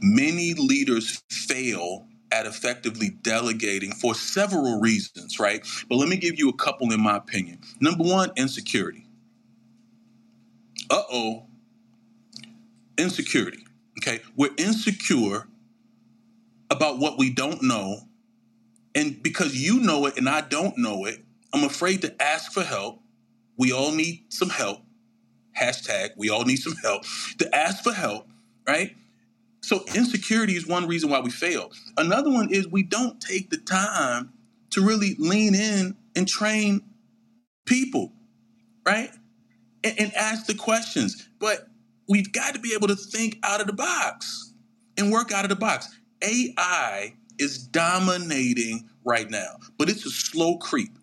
Many 0.01 0.55
leaders 0.55 1.23
fail 1.31 2.07
at 2.33 2.47
effectively 2.47 3.11
delegating 3.23 3.93
for 3.93 4.15
several 4.15 4.81
reasons, 4.81 5.39
right? 5.41 5.67
But 5.89 5.97
let 5.97 6.09
me 6.09 6.17
give 6.17 6.39
you 6.39 6.49
a 6.49 6.55
couple 6.55 6.93
in 6.93 7.01
my 7.03 7.17
opinion. 7.17 7.61
Number 7.81 8.05
one, 8.05 8.33
insecurity. 8.37 9.07
Uh 10.91 11.03
oh, 11.13 11.47
insecurity. 12.99 13.67
Okay, 13.99 14.21
we're 14.37 14.51
insecure 14.59 15.47
about 16.71 16.99
what 16.99 17.19
we 17.19 17.31
don't 17.31 17.63
know. 17.63 18.01
And 18.95 19.23
because 19.23 19.57
you 19.57 19.81
know 19.81 20.07
it 20.07 20.19
and 20.19 20.29
I 20.29 20.43
don't 20.43 20.79
know 20.79 21.07
it, 21.07 21.25
I'm 21.53 21.65
afraid 21.65 22.03
to 22.03 22.23
ask 22.23 22.53
for 22.53 22.65
help. 22.65 23.01
We 23.59 23.73
all 23.73 23.93
need 23.93 24.27
some 24.31 24.51
help. 24.51 24.81
Hashtag, 25.59 26.11
we 26.17 26.31
all 26.31 26.45
need 26.45 26.59
some 26.59 26.77
help. 26.83 27.05
To 27.39 27.55
ask 27.57 27.85
for 27.85 27.93
help, 27.93 28.29
right? 28.67 28.97
So 29.69 29.85
insecurity 29.95 30.55
is 30.55 30.67
one 30.67 30.87
reason 30.87 31.11
why 31.11 31.21
we 31.21 31.29
fail. 31.29 31.71
Another 31.99 32.31
one 32.31 32.49
is 32.51 32.67
we 32.67 32.83
don't 32.83 33.21
take 33.21 33.51
the 33.51 33.59
time 33.59 34.33
to 34.71 34.81
really 34.81 35.15
lean 35.19 35.55
in 35.55 35.95
and 36.17 36.27
train 36.27 36.81
people, 37.67 38.11
right? 38.87 39.11
And, 39.85 40.01
and 40.01 40.15
ask 40.15 40.47
the 40.47 40.55
questions. 40.55 41.29
But 41.39 41.69
we've 42.09 42.33
got 42.33 42.55
to 42.55 42.61
be 42.61 42.73
able 42.73 42.89
to 42.89 42.97
think 42.97 43.41
out 43.43 43.61
of 43.61 43.67
the 43.67 43.75
box 43.75 44.55
and 44.97 45.13
work 45.13 45.33
out 45.33 45.45
of 45.45 45.51
the 45.51 45.57
box. 45.57 45.95
AI 46.23 47.13
is 47.39 47.59
dominating 47.59 48.89
right 49.05 49.29
now, 49.29 49.59
but 49.77 49.91
it's 49.91 50.07
a 50.07 50.11
slow 50.11 50.57
creep. 50.57 50.99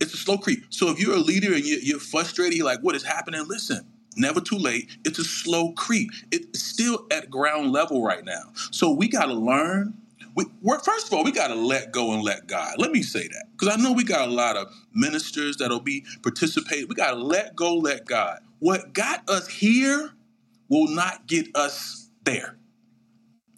It's 0.00 0.12
a 0.12 0.16
slow 0.16 0.38
creep. 0.38 0.64
So 0.70 0.90
if 0.90 0.98
you're 0.98 1.14
a 1.14 1.20
leader 1.20 1.54
and 1.54 1.64
you're, 1.64 2.00
frustrated, 2.00 2.58
you're 2.58 2.66
like, 2.66 2.80
what 2.80 2.96
is 2.96 3.04
happening? 3.04 3.44
Listen, 3.46 3.86
never 4.16 4.40
too 4.40 4.58
late. 4.58 4.88
It's 5.04 5.18
a 5.18 5.24
slow 5.24 5.72
creep. 5.72 6.10
It's 6.30 6.62
still 6.62 7.06
at 7.10 7.30
ground 7.30 7.72
level 7.72 8.02
right 8.02 8.24
now. 8.24 8.52
So 8.70 8.90
we 8.90 9.08
got 9.08 9.26
to 9.26 9.34
learn. 9.34 9.94
We, 10.34 10.44
first 10.84 11.06
of 11.08 11.14
all, 11.14 11.24
we 11.24 11.32
got 11.32 11.48
to 11.48 11.54
let 11.54 11.92
go 11.92 12.12
and 12.12 12.22
let 12.22 12.46
God. 12.46 12.74
Let 12.78 12.92
me 12.92 13.02
say 13.02 13.26
that 13.28 13.46
because 13.52 13.74
I 13.74 13.80
know 13.80 13.92
we 13.92 14.04
got 14.04 14.28
a 14.28 14.32
lot 14.32 14.56
of 14.56 14.72
ministers 14.92 15.56
that'll 15.56 15.80
be 15.80 16.04
participating. 16.22 16.88
We 16.88 16.94
got 16.94 17.12
to 17.12 17.16
let 17.16 17.56
go, 17.56 17.74
let 17.76 18.04
God. 18.06 18.40
What 18.58 18.92
got 18.92 19.28
us 19.28 19.48
here 19.48 20.10
will 20.68 20.88
not 20.88 21.26
get 21.26 21.54
us 21.56 22.10
there. 22.24 22.56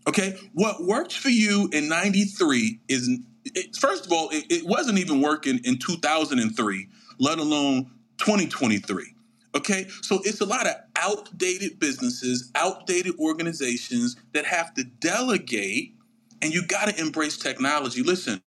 Okay, 0.08 0.38
what 0.54 0.82
worked 0.84 1.12
for 1.12 1.28
you 1.28 1.68
in 1.72 1.88
'93 1.88 2.80
is, 2.88 3.10
it, 3.44 3.76
first 3.76 4.06
of 4.06 4.12
all, 4.12 4.30
it, 4.30 4.46
it 4.50 4.66
wasn't 4.66 4.98
even 4.98 5.20
working 5.20 5.60
in 5.64 5.78
2003, 5.78 6.88
let 7.18 7.38
alone 7.38 7.90
2023. 8.18 9.14
Okay, 9.54 9.86
so 10.02 10.20
it's 10.24 10.40
a 10.40 10.44
lot 10.44 10.66
of 10.66 10.74
outdated 10.96 11.78
businesses, 11.78 12.50
outdated 12.54 13.18
organizations 13.18 14.16
that 14.32 14.44
have 14.44 14.74
to 14.74 14.84
delegate, 14.84 15.94
and 16.42 16.52
you 16.52 16.66
got 16.66 16.88
to 16.88 17.00
embrace 17.00 17.38
technology. 17.38 18.02
Listen, 18.02 18.42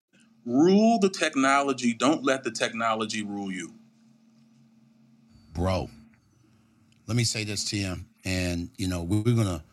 rule 0.46 0.98
the 1.00 1.10
technology, 1.10 1.94
don't 1.94 2.24
let 2.24 2.44
the 2.44 2.51
technology 2.51 3.22
rule 3.22 3.51
you. 3.51 3.74
Bro, 5.54 5.89
let 7.06 7.16
me 7.16 7.24
say 7.24 7.44
this 7.44 7.63
to 7.66 7.77
you, 7.77 7.96
and 8.25 8.70
you 8.77 8.88
know, 8.88 9.04
we're 9.04 9.36
gonna 9.36 9.63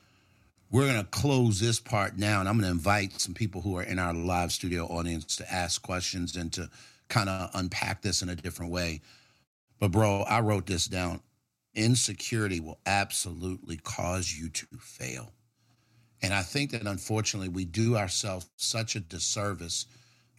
we're 0.71 0.87
gonna 0.87 1.05
close 1.05 1.59
this 1.59 1.81
part 1.81 2.19
now, 2.19 2.41
and 2.41 2.49
I'm 2.49 2.59
gonna 2.59 2.71
invite 2.71 3.21
some 3.21 3.33
people 3.33 3.63
who 3.63 3.77
are 3.79 3.83
in 3.83 3.99
our 3.99 4.13
live 4.13 4.53
studio 4.53 4.87
audience 4.87 5.37
to 5.37 5.53
ask 5.53 5.81
questions 5.83 6.37
and 6.37 6.53
to 6.55 6.69
kind 7.09 7.29
of 7.29 7.51
unpack 7.55 8.03
this 8.03 8.23
in 8.23 8.29
a 8.29 8.37
different 8.37 8.73
way. 8.73 9.01
But, 9.85 9.93
bro, 9.93 10.23
I 10.23 10.41
wrote 10.41 10.65
this 10.65 10.87
down. 10.87 11.21
Insecurity 11.75 12.59
will 12.59 12.79
absolutely 12.87 13.77
cause 13.77 14.33
you 14.33 14.49
to 14.49 14.67
fail. 14.81 15.35
And 16.23 16.33
I 16.33 16.41
think 16.41 16.71
that 16.71 16.87
unfortunately, 16.87 17.51
we 17.51 17.67
do 17.67 17.95
ourselves 17.95 18.49
such 18.57 18.97
a 18.97 19.01
disservice 19.01 19.85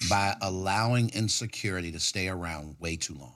by 0.10 0.34
allowing 0.42 1.12
insecurity 1.14 1.92
to 1.92 2.00
stay 2.00 2.28
around 2.28 2.78
way 2.80 2.96
too 2.96 3.14
long. 3.14 3.36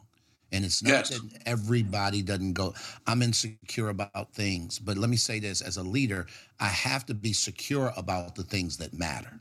And 0.51 0.65
it's 0.65 0.81
not 0.81 0.89
yes. 0.89 1.09
that 1.09 1.21
everybody 1.45 2.23
doesn't 2.23 2.53
go, 2.53 2.73
I'm 3.05 3.21
insecure 3.21 3.89
about 3.89 4.33
things. 4.33 4.79
But 4.79 4.97
let 4.97 5.11
me 5.11 5.15
say 5.15 5.37
this 5.37 5.61
as 5.61 5.77
a 5.77 5.83
leader, 5.83 6.25
I 6.59 6.69
have 6.69 7.05
to 7.05 7.13
be 7.13 7.33
secure 7.33 7.93
about 7.95 8.33
the 8.33 8.41
things 8.41 8.77
that 8.77 8.95
matter. 8.95 9.39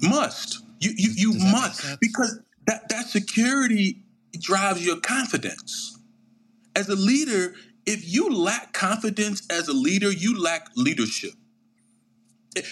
Must. 0.00 0.62
You 0.78 0.92
you 0.96 1.10
you 1.16 1.34
must 1.50 1.98
because 1.98 2.38
that, 2.68 2.88
that 2.88 3.06
security 3.06 4.04
drives 4.40 4.84
your 4.86 5.00
confidence. 5.00 5.92
as 6.76 6.88
a 6.88 6.96
leader, 6.96 7.54
if 7.86 8.12
you 8.12 8.30
lack 8.34 8.72
confidence 8.72 9.46
as 9.50 9.68
a 9.68 9.72
leader, 9.72 10.10
you 10.12 10.40
lack 10.40 10.68
leadership. 10.76 11.32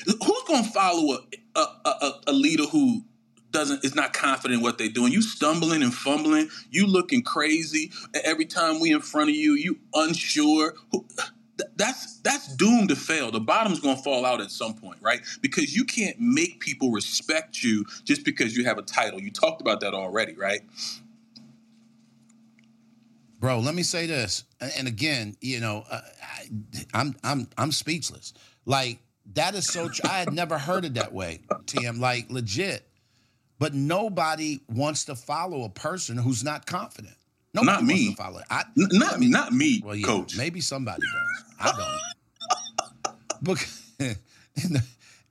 Who's 0.07 0.43
going 0.49 0.65
to 0.65 0.71
follow 0.71 1.19
a, 1.57 1.61
a, 1.61 1.69
a, 1.87 2.13
a 2.29 2.33
leader 2.33 2.65
who 2.65 3.05
doesn't 3.53 3.85
is 3.85 3.95
not 3.95 4.13
confident 4.13 4.59
in 4.59 4.63
what 4.63 4.79
they're 4.79 4.89
doing. 4.91 5.13
You 5.13 5.23
stumbling 5.23 5.83
and 5.83 5.95
fumbling. 5.95 6.51
You 6.71 6.87
looking 6.87 7.23
crazy 7.23 7.93
every 8.25 8.47
time 8.47 8.81
we 8.81 8.93
in 8.93 9.01
front 9.01 9.31
of 9.31 9.37
you. 9.37 9.55
You 9.55 9.79
unsure. 9.95 10.75
That's 11.77 12.19
that's 12.21 12.55
doomed 12.57 12.91
to 12.91 12.97
fail. 12.97 13.31
The 13.33 13.41
bottom's 13.41 13.81
going 13.81 13.97
to 13.97 14.03
fall 14.03 14.27
out 14.27 14.41
at 14.41 14.51
some 14.51 14.75
point, 14.75 14.99
right? 15.03 15.21
Because 15.43 15.77
you 15.77 15.85
can't 15.85 16.21
make 16.21 16.61
people 16.61 16.93
respect 16.93 17.63
you 17.63 17.85
just 18.05 18.25
because 18.25 18.57
you 18.57 18.65
have 18.67 18.79
a 18.79 18.83
title. 18.83 19.21
You 19.21 19.31
talked 19.33 19.61
about 19.63 19.81
that 19.81 19.95
already, 19.95 20.35
right? 20.35 20.63
Bro, 23.47 23.61
let 23.61 23.77
me 23.77 23.85
say 23.85 24.07
this, 24.07 24.43
and 24.77 24.89
again, 24.89 25.37
you 25.41 25.61
know, 25.61 25.85
uh, 25.89 26.01
I, 26.21 26.49
I'm 26.93 27.15
I'm 27.23 27.49
I'm 27.57 27.71
speechless. 27.71 28.35
Like 28.65 28.99
that 29.35 29.55
is 29.55 29.69
so. 29.69 29.89
Tr- 29.89 30.05
I 30.05 30.19
had 30.19 30.33
never 30.33 30.59
heard 30.59 30.85
it 30.85 30.95
that 30.95 31.13
way, 31.13 31.43
Tim. 31.65 32.01
Like 32.01 32.29
legit. 32.29 32.89
But 33.61 33.73
nobody 33.73 34.59
wants 34.69 35.05
to 35.05 35.15
follow 35.15 35.63
a 35.63 35.69
person 35.69 36.17
who's 36.17 36.43
not 36.43 36.67
confident. 36.67 37.15
Nobody 37.55 37.71
not 37.71 37.85
me. 37.85 38.11
to 38.11 38.17
follow. 38.17 38.41
I, 38.51 38.65
N- 38.77 38.89
not 38.91 39.15
I 39.15 39.17
mean, 39.19 39.31
not 39.31 39.53
me, 39.53 39.81
well, 39.85 39.95
yeah, 39.95 40.07
coach. 40.07 40.37
Maybe 40.37 40.61
somebody 40.61 41.03
does. 41.03 41.45
I 41.61 42.01
don't. 43.05 43.45
because, 43.45 43.93
and, 44.01 44.83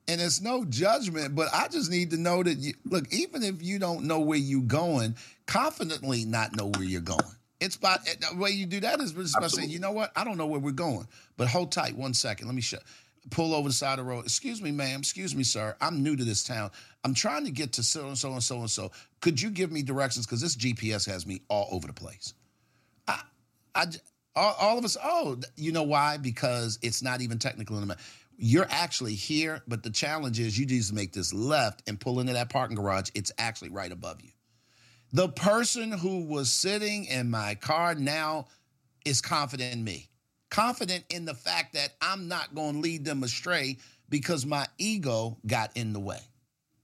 and 0.07 0.21
it's 0.21 0.39
no 0.39 0.63
judgment, 0.63 1.35
but 1.35 1.49
I 1.53 1.67
just 1.67 1.91
need 1.91 2.11
to 2.11 2.17
know 2.17 2.43
that 2.43 2.59
you 2.59 2.75
look. 2.85 3.11
Even 3.11 3.43
if 3.43 3.61
you 3.61 3.77
don't 3.77 4.05
know 4.05 4.21
where 4.21 4.39
you're 4.39 4.61
going, 4.61 5.17
confidently 5.47 6.23
not 6.23 6.55
know 6.55 6.67
where 6.67 6.85
you're 6.85 7.01
going. 7.01 7.19
It's 7.65 7.77
by 7.77 7.97
eh, 8.07 8.13
the 8.31 8.37
way 8.37 8.51
you 8.51 8.65
do 8.65 8.79
that 8.81 8.99
is 9.01 9.11
just 9.11 9.39
by 9.39 9.47
saying, 9.47 9.69
you 9.69 9.79
know 9.79 9.91
what, 9.91 10.11
I 10.15 10.23
don't 10.23 10.37
know 10.37 10.47
where 10.47 10.59
we're 10.59 10.71
going, 10.71 11.07
but 11.37 11.47
hold 11.47 11.71
tight 11.71 11.95
one 11.95 12.13
second. 12.13 12.47
Let 12.47 12.55
me 12.55 12.61
show 12.61 12.77
pull 13.31 13.53
over 13.53 13.69
the 13.69 13.73
side 13.73 13.99
of 13.99 14.05
the 14.05 14.11
road. 14.11 14.25
Excuse 14.25 14.61
me, 14.61 14.71
ma'am. 14.71 14.99
Excuse 14.99 15.35
me, 15.35 15.43
sir. 15.43 15.75
I'm 15.81 16.03
new 16.03 16.15
to 16.15 16.23
this 16.23 16.43
town. 16.43 16.71
I'm 17.03 17.13
trying 17.13 17.45
to 17.45 17.51
get 17.51 17.73
to 17.73 17.83
so 17.83 18.07
and 18.07 18.17
so 18.17 18.31
and 18.33 18.43
so 18.43 18.59
and 18.59 18.69
so. 18.69 18.91
Could 19.21 19.41
you 19.41 19.49
give 19.49 19.71
me 19.71 19.81
directions? 19.81 20.25
Because 20.25 20.41
this 20.41 20.55
GPS 20.55 21.09
has 21.09 21.25
me 21.25 21.41
all 21.49 21.67
over 21.71 21.87
the 21.87 21.93
place. 21.93 22.33
I, 23.07 23.21
I, 23.73 23.85
all, 24.35 24.55
all, 24.59 24.77
of 24.77 24.85
us. 24.85 24.97
Oh, 25.03 25.37
you 25.55 25.71
know 25.71 25.83
why? 25.83 26.17
Because 26.17 26.79
it's 26.81 27.01
not 27.01 27.21
even 27.21 27.39
technical 27.39 27.75
in 27.75 27.81
the 27.81 27.87
map. 27.87 27.99
You're 28.37 28.67
actually 28.69 29.15
here, 29.15 29.61
but 29.67 29.81
the 29.81 29.89
challenge 29.89 30.39
is 30.39 30.59
you 30.59 30.65
need 30.65 30.83
to 30.83 30.93
make 30.93 31.13
this 31.13 31.33
left 31.33 31.83
and 31.87 31.99
pull 31.99 32.19
into 32.19 32.33
that 32.33 32.49
parking 32.49 32.75
garage. 32.75 33.09
It's 33.15 33.31
actually 33.37 33.69
right 33.69 33.91
above 33.91 34.21
you. 34.21 34.29
The 35.13 35.29
person 35.29 35.91
who 35.91 36.25
was 36.25 36.51
sitting 36.51 37.05
in 37.05 37.29
my 37.29 37.55
car 37.55 37.95
now 37.95 38.47
is 39.05 39.21
confident 39.21 39.73
in 39.73 39.83
me 39.83 40.09
confident 40.55 41.03
in 41.09 41.25
the 41.25 41.33
fact 41.33 41.73
that 41.73 41.93
I'm 42.01 42.29
not 42.29 42.55
going 42.55 42.75
to 42.75 42.79
lead 42.79 43.03
them 43.03 43.23
astray 43.23 43.77
because 44.07 44.45
my 44.45 44.65
ego 44.77 45.37
got 45.45 45.75
in 45.75 45.91
the 45.91 45.99
way. 45.99 46.19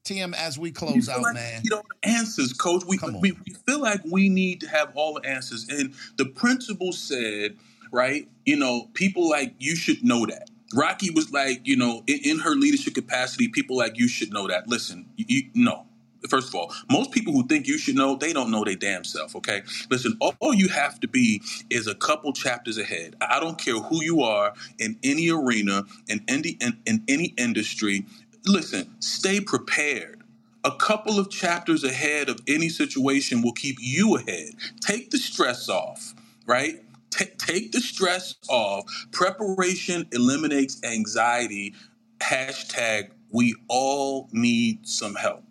Tim, 0.03 0.33
as 0.33 0.59
we 0.59 0.71
close 0.71 1.07
out, 1.07 1.21
like, 1.21 1.35
man. 1.35 1.61
You 1.63 1.69
know, 1.69 1.83
answers, 2.03 2.51
coach. 2.51 2.83
We, 2.85 2.99
we, 3.21 3.31
we 3.31 3.53
feel 3.65 3.79
like 3.79 4.01
we 4.03 4.27
need 4.27 4.59
to 4.61 4.67
have 4.67 4.91
all 4.95 5.13
the 5.13 5.29
answers. 5.29 5.67
And 5.69 5.93
the 6.17 6.25
principal 6.25 6.91
said, 6.91 7.55
right, 7.93 8.27
you 8.45 8.57
know, 8.57 8.89
people 8.93 9.29
like 9.29 9.53
you 9.59 9.75
should 9.77 10.03
know 10.03 10.25
that. 10.25 10.49
Rocky 10.73 11.09
was 11.11 11.31
like, 11.31 11.61
you 11.63 11.77
know, 11.77 12.03
in, 12.07 12.19
in 12.23 12.39
her 12.39 12.55
leadership 12.55 12.95
capacity, 12.95 13.47
people 13.47 13.77
like 13.77 13.97
you 13.97 14.09
should 14.09 14.33
know 14.33 14.47
that. 14.47 14.67
Listen, 14.67 15.07
you, 15.15 15.25
you 15.29 15.43
no, 15.53 15.85
first 16.29 16.49
of 16.49 16.55
all, 16.55 16.73
most 16.91 17.11
people 17.11 17.33
who 17.33 17.47
think 17.47 17.67
you 17.67 17.77
should 17.77 17.95
know, 17.95 18.15
they 18.15 18.33
don't 18.33 18.51
know 18.51 18.63
their 18.63 18.75
damn 18.75 19.03
self, 19.03 19.35
okay? 19.35 19.63
Listen, 19.89 20.17
all, 20.21 20.53
you 20.53 20.69
have 20.69 20.99
to 21.01 21.07
be 21.07 21.41
is 21.69 21.87
a 21.87 21.95
couple 21.95 22.33
chapters 22.33 22.77
ahead. 22.77 23.15
I 23.21 23.39
don't 23.39 23.57
care 23.59 23.75
who 23.79 24.03
you 24.03 24.21
are 24.21 24.53
in 24.79 24.97
any 25.03 25.29
arena, 25.31 25.83
in 26.07 26.23
any, 26.27 26.57
in, 26.61 26.79
in 26.85 27.03
any 27.07 27.33
industry. 27.37 28.05
Listen, 28.45 28.93
stay 28.99 29.39
prepared. 29.41 30.21
A 30.63 30.71
couple 30.71 31.19
of 31.19 31.29
chapters 31.29 31.83
ahead 31.83 32.29
of 32.29 32.39
any 32.47 32.69
situation 32.69 33.41
will 33.41 33.53
keep 33.53 33.77
you 33.79 34.17
ahead. 34.17 34.51
Take 34.81 35.11
the 35.11 35.17
stress 35.17 35.69
off, 35.69 36.13
right? 36.45 36.83
T- 37.11 37.25
take 37.37 37.71
the 37.71 37.81
stress 37.81 38.35
off. 38.49 38.85
Preparation 39.11 40.07
eliminates 40.13 40.81
anxiety. 40.83 41.75
Hashtag 42.19 43.11
we 43.31 43.55
all 43.69 44.29
need 44.33 44.87
some 44.87 45.15
help. 45.15 45.43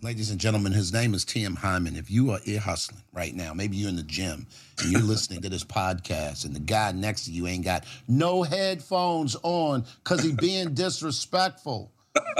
Ladies 0.00 0.30
and 0.30 0.38
gentlemen, 0.38 0.70
his 0.70 0.92
name 0.92 1.12
is 1.12 1.24
Tim 1.24 1.56
Hyman. 1.56 1.96
If 1.96 2.08
you 2.08 2.30
are 2.30 2.38
ear 2.44 2.60
hustling 2.60 3.02
right 3.12 3.34
now, 3.34 3.52
maybe 3.52 3.76
you're 3.76 3.88
in 3.88 3.96
the 3.96 4.04
gym 4.04 4.46
and 4.80 4.92
you're 4.92 5.00
listening 5.00 5.42
to 5.42 5.48
this 5.48 5.64
podcast, 5.64 6.44
and 6.44 6.54
the 6.54 6.60
guy 6.60 6.92
next 6.92 7.24
to 7.24 7.32
you 7.32 7.48
ain't 7.48 7.64
got 7.64 7.84
no 8.06 8.44
headphones 8.44 9.34
on 9.42 9.84
because 10.04 10.22
he 10.22 10.30
being 10.30 10.72
disrespectful. 10.72 11.90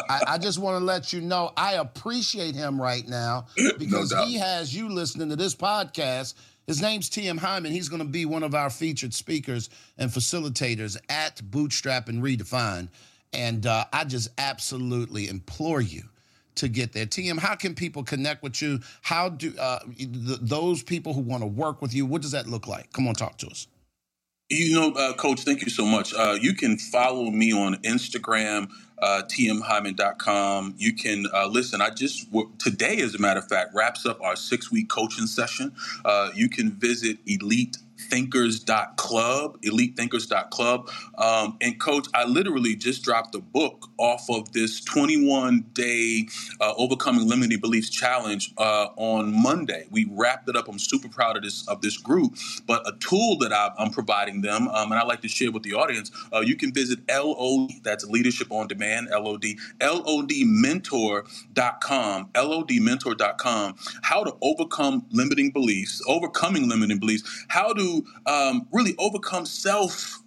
I, 0.08 0.20
I, 0.28 0.38
just 0.38 0.60
want 0.60 0.80
to 0.80 0.84
let 0.84 1.12
you 1.12 1.20
know 1.20 1.52
I 1.56 1.74
appreciate 1.74 2.54
him 2.54 2.80
right 2.80 3.06
now 3.08 3.46
because 3.78 4.12
no 4.12 4.24
he 4.24 4.34
has 4.34 4.72
you 4.74 4.88
listening 4.88 5.28
to 5.30 5.36
this 5.36 5.56
podcast. 5.56 6.34
His 6.68 6.80
name's 6.80 7.08
Tim 7.08 7.38
Hyman. 7.38 7.72
He's 7.72 7.88
going 7.88 8.02
to 8.02 8.08
be 8.08 8.24
one 8.24 8.44
of 8.44 8.54
our 8.54 8.70
featured 8.70 9.14
speakers 9.14 9.68
and 9.96 10.10
facilitators 10.10 10.96
at 11.08 11.38
Bootstrapping 11.38 12.20
Redefine. 12.20 12.88
And 13.32 13.66
uh, 13.66 13.84
I 13.92 14.04
just 14.04 14.28
absolutely 14.38 15.28
implore 15.28 15.80
you 15.80 16.04
to 16.58 16.68
get 16.68 16.92
there. 16.92 17.06
TM, 17.06 17.38
how 17.38 17.54
can 17.54 17.74
people 17.74 18.04
connect 18.04 18.42
with 18.42 18.60
you? 18.62 18.80
How 19.02 19.28
do 19.28 19.56
uh, 19.58 19.80
th- 19.96 20.38
those 20.40 20.82
people 20.82 21.14
who 21.14 21.20
want 21.20 21.42
to 21.42 21.46
work 21.46 21.82
with 21.82 21.94
you, 21.94 22.06
what 22.06 22.22
does 22.22 22.32
that 22.32 22.46
look 22.46 22.66
like? 22.66 22.92
Come 22.92 23.08
on, 23.08 23.14
talk 23.14 23.38
to 23.38 23.46
us. 23.48 23.66
You 24.50 24.74
know, 24.74 24.92
uh, 24.92 25.12
Coach, 25.12 25.42
thank 25.42 25.60
you 25.62 25.68
so 25.68 25.84
much. 25.84 26.14
Uh, 26.14 26.38
you 26.40 26.54
can 26.54 26.78
follow 26.78 27.30
me 27.30 27.52
on 27.52 27.74
Instagram, 27.82 28.70
uh, 28.96 29.22
tmhyman.com. 29.28 30.74
You 30.78 30.94
can 30.94 31.26
uh, 31.34 31.48
listen. 31.48 31.82
I 31.82 31.90
just, 31.90 32.28
today, 32.58 32.96
as 33.02 33.14
a 33.14 33.18
matter 33.18 33.40
of 33.40 33.48
fact, 33.48 33.74
wraps 33.74 34.06
up 34.06 34.22
our 34.22 34.36
six 34.36 34.72
week 34.72 34.88
coaching 34.88 35.26
session. 35.26 35.74
Uh, 36.02 36.30
you 36.34 36.48
can 36.48 36.70
visit 36.70 37.18
Elite 37.26 37.76
thinkers.club, 37.98 39.61
elitethinkers.club. 39.62 40.90
Um, 41.16 41.56
and 41.61 41.80
coach, 41.80 42.06
I 42.14 42.24
literally 42.24 42.76
just 42.76 43.02
dropped 43.02 43.34
a 43.34 43.40
book 43.40 43.88
off 43.98 44.28
of 44.30 44.52
this 44.52 44.80
21 44.80 45.66
day 45.72 46.28
uh, 46.61 46.74
overcoming 46.76 47.28
limiting 47.28 47.61
beliefs 47.61 47.90
challenge 47.90 48.52
uh, 48.58 48.88
on 48.96 49.32
Monday. 49.42 49.87
We 49.90 50.06
wrapped 50.11 50.48
it 50.48 50.56
up. 50.56 50.68
I'm 50.68 50.78
super 50.78 51.08
proud 51.08 51.37
of 51.37 51.42
this 51.42 51.66
of 51.68 51.80
this 51.80 51.96
group. 51.96 52.37
But 52.66 52.87
a 52.88 52.92
tool 52.98 53.38
that 53.38 53.52
I, 53.52 53.70
am 53.78 53.90
providing 53.90 54.42
them, 54.42 54.68
um, 54.68 54.92
and 54.92 55.00
I 55.00 55.04
like 55.04 55.22
to 55.22 55.28
share 55.28 55.50
with 55.50 55.62
the 55.62 55.74
audience, 55.74 56.11
uh, 56.32 56.40
you 56.40 56.56
can 56.56 56.72
visit 56.72 57.00
LOD, 57.08 57.70
that's 57.82 58.04
Leadership 58.04 58.50
on 58.50 58.68
Demand, 58.68 59.08
LOD, 59.11 59.44
LODmentor.com, 59.80 61.24
LODmentor.com, 62.34 63.74
how 64.02 64.24
to 64.24 64.37
overcome 64.40 65.06
limiting 65.11 65.50
beliefs, 65.50 66.02
overcoming 66.06 66.68
limiting 66.68 66.98
beliefs, 66.98 67.46
how 67.48 67.72
to 67.72 67.88
um, 68.27 68.68
really 68.72 68.94
overcome 68.98 69.46
self 69.46 70.22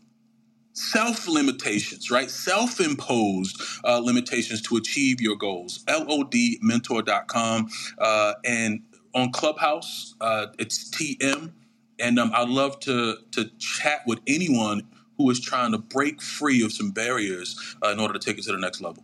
self 0.74 1.28
limitations, 1.28 2.12
right? 2.12 2.30
Self 2.30 2.80
imposed 2.80 3.62
uh, 3.84 4.00
limitations 4.00 4.62
to 4.64 4.78
achieve 4.78 5.22
your 5.22 5.36
goals. 5.36 5.84
LODmentor.com. 5.86 7.70
Uh, 7.98 8.34
and 8.46 8.82
on 9.14 9.32
Clubhouse, 9.32 10.16
uh, 10.22 10.48
it's 10.60 10.90
TM. 10.90 11.52
And 12.00 12.20
um, 12.20 12.32
I'd 12.34 12.50
love 12.50 12.80
to, 12.82 13.18
to 13.32 13.46
chat 13.60 14.02
with 14.08 14.20
anyone 14.26 14.88
who 15.18 15.30
is 15.30 15.40
trying 15.40 15.72
to 15.72 15.78
break 15.78 16.22
free 16.22 16.64
of 16.64 16.72
some 16.72 16.92
barriers 16.92 17.76
uh, 17.84 17.90
in 17.90 18.00
order 18.00 18.14
to 18.14 18.20
take 18.20 18.40
it 18.40 18.44
to 18.46 18.52
the 18.52 18.58
next 18.58 18.82
level. 18.82 19.04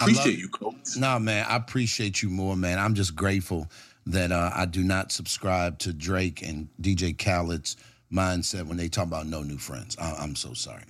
Appreciate 0.00 0.32
love, 0.32 0.38
you, 0.38 0.48
coach. 0.48 0.96
Nah, 0.96 1.18
man, 1.18 1.46
I 1.48 1.56
appreciate 1.56 2.22
you 2.22 2.28
more, 2.28 2.54
man. 2.54 2.78
I'm 2.78 2.94
just 2.94 3.16
grateful 3.16 3.68
that 4.06 4.30
uh, 4.30 4.50
I 4.54 4.66
do 4.66 4.84
not 4.84 5.10
subscribe 5.10 5.78
to 5.80 5.92
Drake 5.92 6.42
and 6.42 6.68
DJ 6.80 7.16
Khaled's 7.16 7.76
mindset 8.12 8.66
when 8.66 8.76
they 8.76 8.88
talk 8.88 9.06
about 9.06 9.26
no 9.26 9.42
new 9.42 9.58
friends. 9.58 9.96
I, 9.98 10.22
am 10.22 10.34
so 10.36 10.52
sorry. 10.52 10.82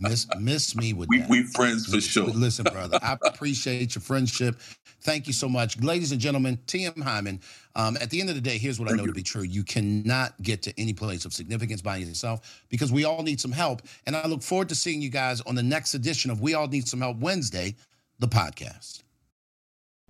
Miss 0.00 0.26
miss 0.38 0.74
me 0.74 0.94
with 0.94 1.08
we, 1.10 1.18
that. 1.18 1.28
We 1.28 1.42
friends 1.42 1.86
for 1.86 2.00
sure. 2.00 2.28
Listen, 2.28 2.64
brother, 2.72 2.98
I 3.02 3.18
appreciate 3.22 3.94
your 3.94 4.00
friendship. 4.02 4.58
Thank 5.02 5.26
you 5.26 5.32
so 5.32 5.48
much, 5.48 5.78
ladies 5.80 6.12
and 6.12 6.20
gentlemen. 6.20 6.58
Tim 6.66 7.00
Hyman. 7.00 7.40
Um, 7.76 7.96
at 8.00 8.10
the 8.10 8.20
end 8.20 8.28
of 8.28 8.34
the 8.34 8.40
day, 8.40 8.58
here's 8.58 8.78
what 8.80 8.88
Thank 8.88 8.94
I 8.94 9.02
know 9.02 9.04
you. 9.04 9.12
to 9.12 9.14
be 9.14 9.22
true: 9.22 9.42
you 9.42 9.62
cannot 9.62 10.40
get 10.42 10.62
to 10.62 10.80
any 10.80 10.94
place 10.94 11.26
of 11.26 11.34
significance 11.34 11.82
by 11.82 11.96
yourself 11.96 12.64
because 12.70 12.90
we 12.90 13.04
all 13.04 13.22
need 13.22 13.40
some 13.40 13.52
help. 13.52 13.82
And 14.06 14.16
I 14.16 14.26
look 14.26 14.42
forward 14.42 14.70
to 14.70 14.74
seeing 14.74 15.02
you 15.02 15.10
guys 15.10 15.42
on 15.42 15.54
the 15.54 15.62
next 15.62 15.92
edition 15.94 16.30
of 16.30 16.40
We 16.40 16.54
All 16.54 16.66
Need 16.66 16.88
Some 16.88 17.00
Help 17.00 17.18
Wednesday, 17.18 17.76
the 18.18 18.28
podcast. 18.28 19.02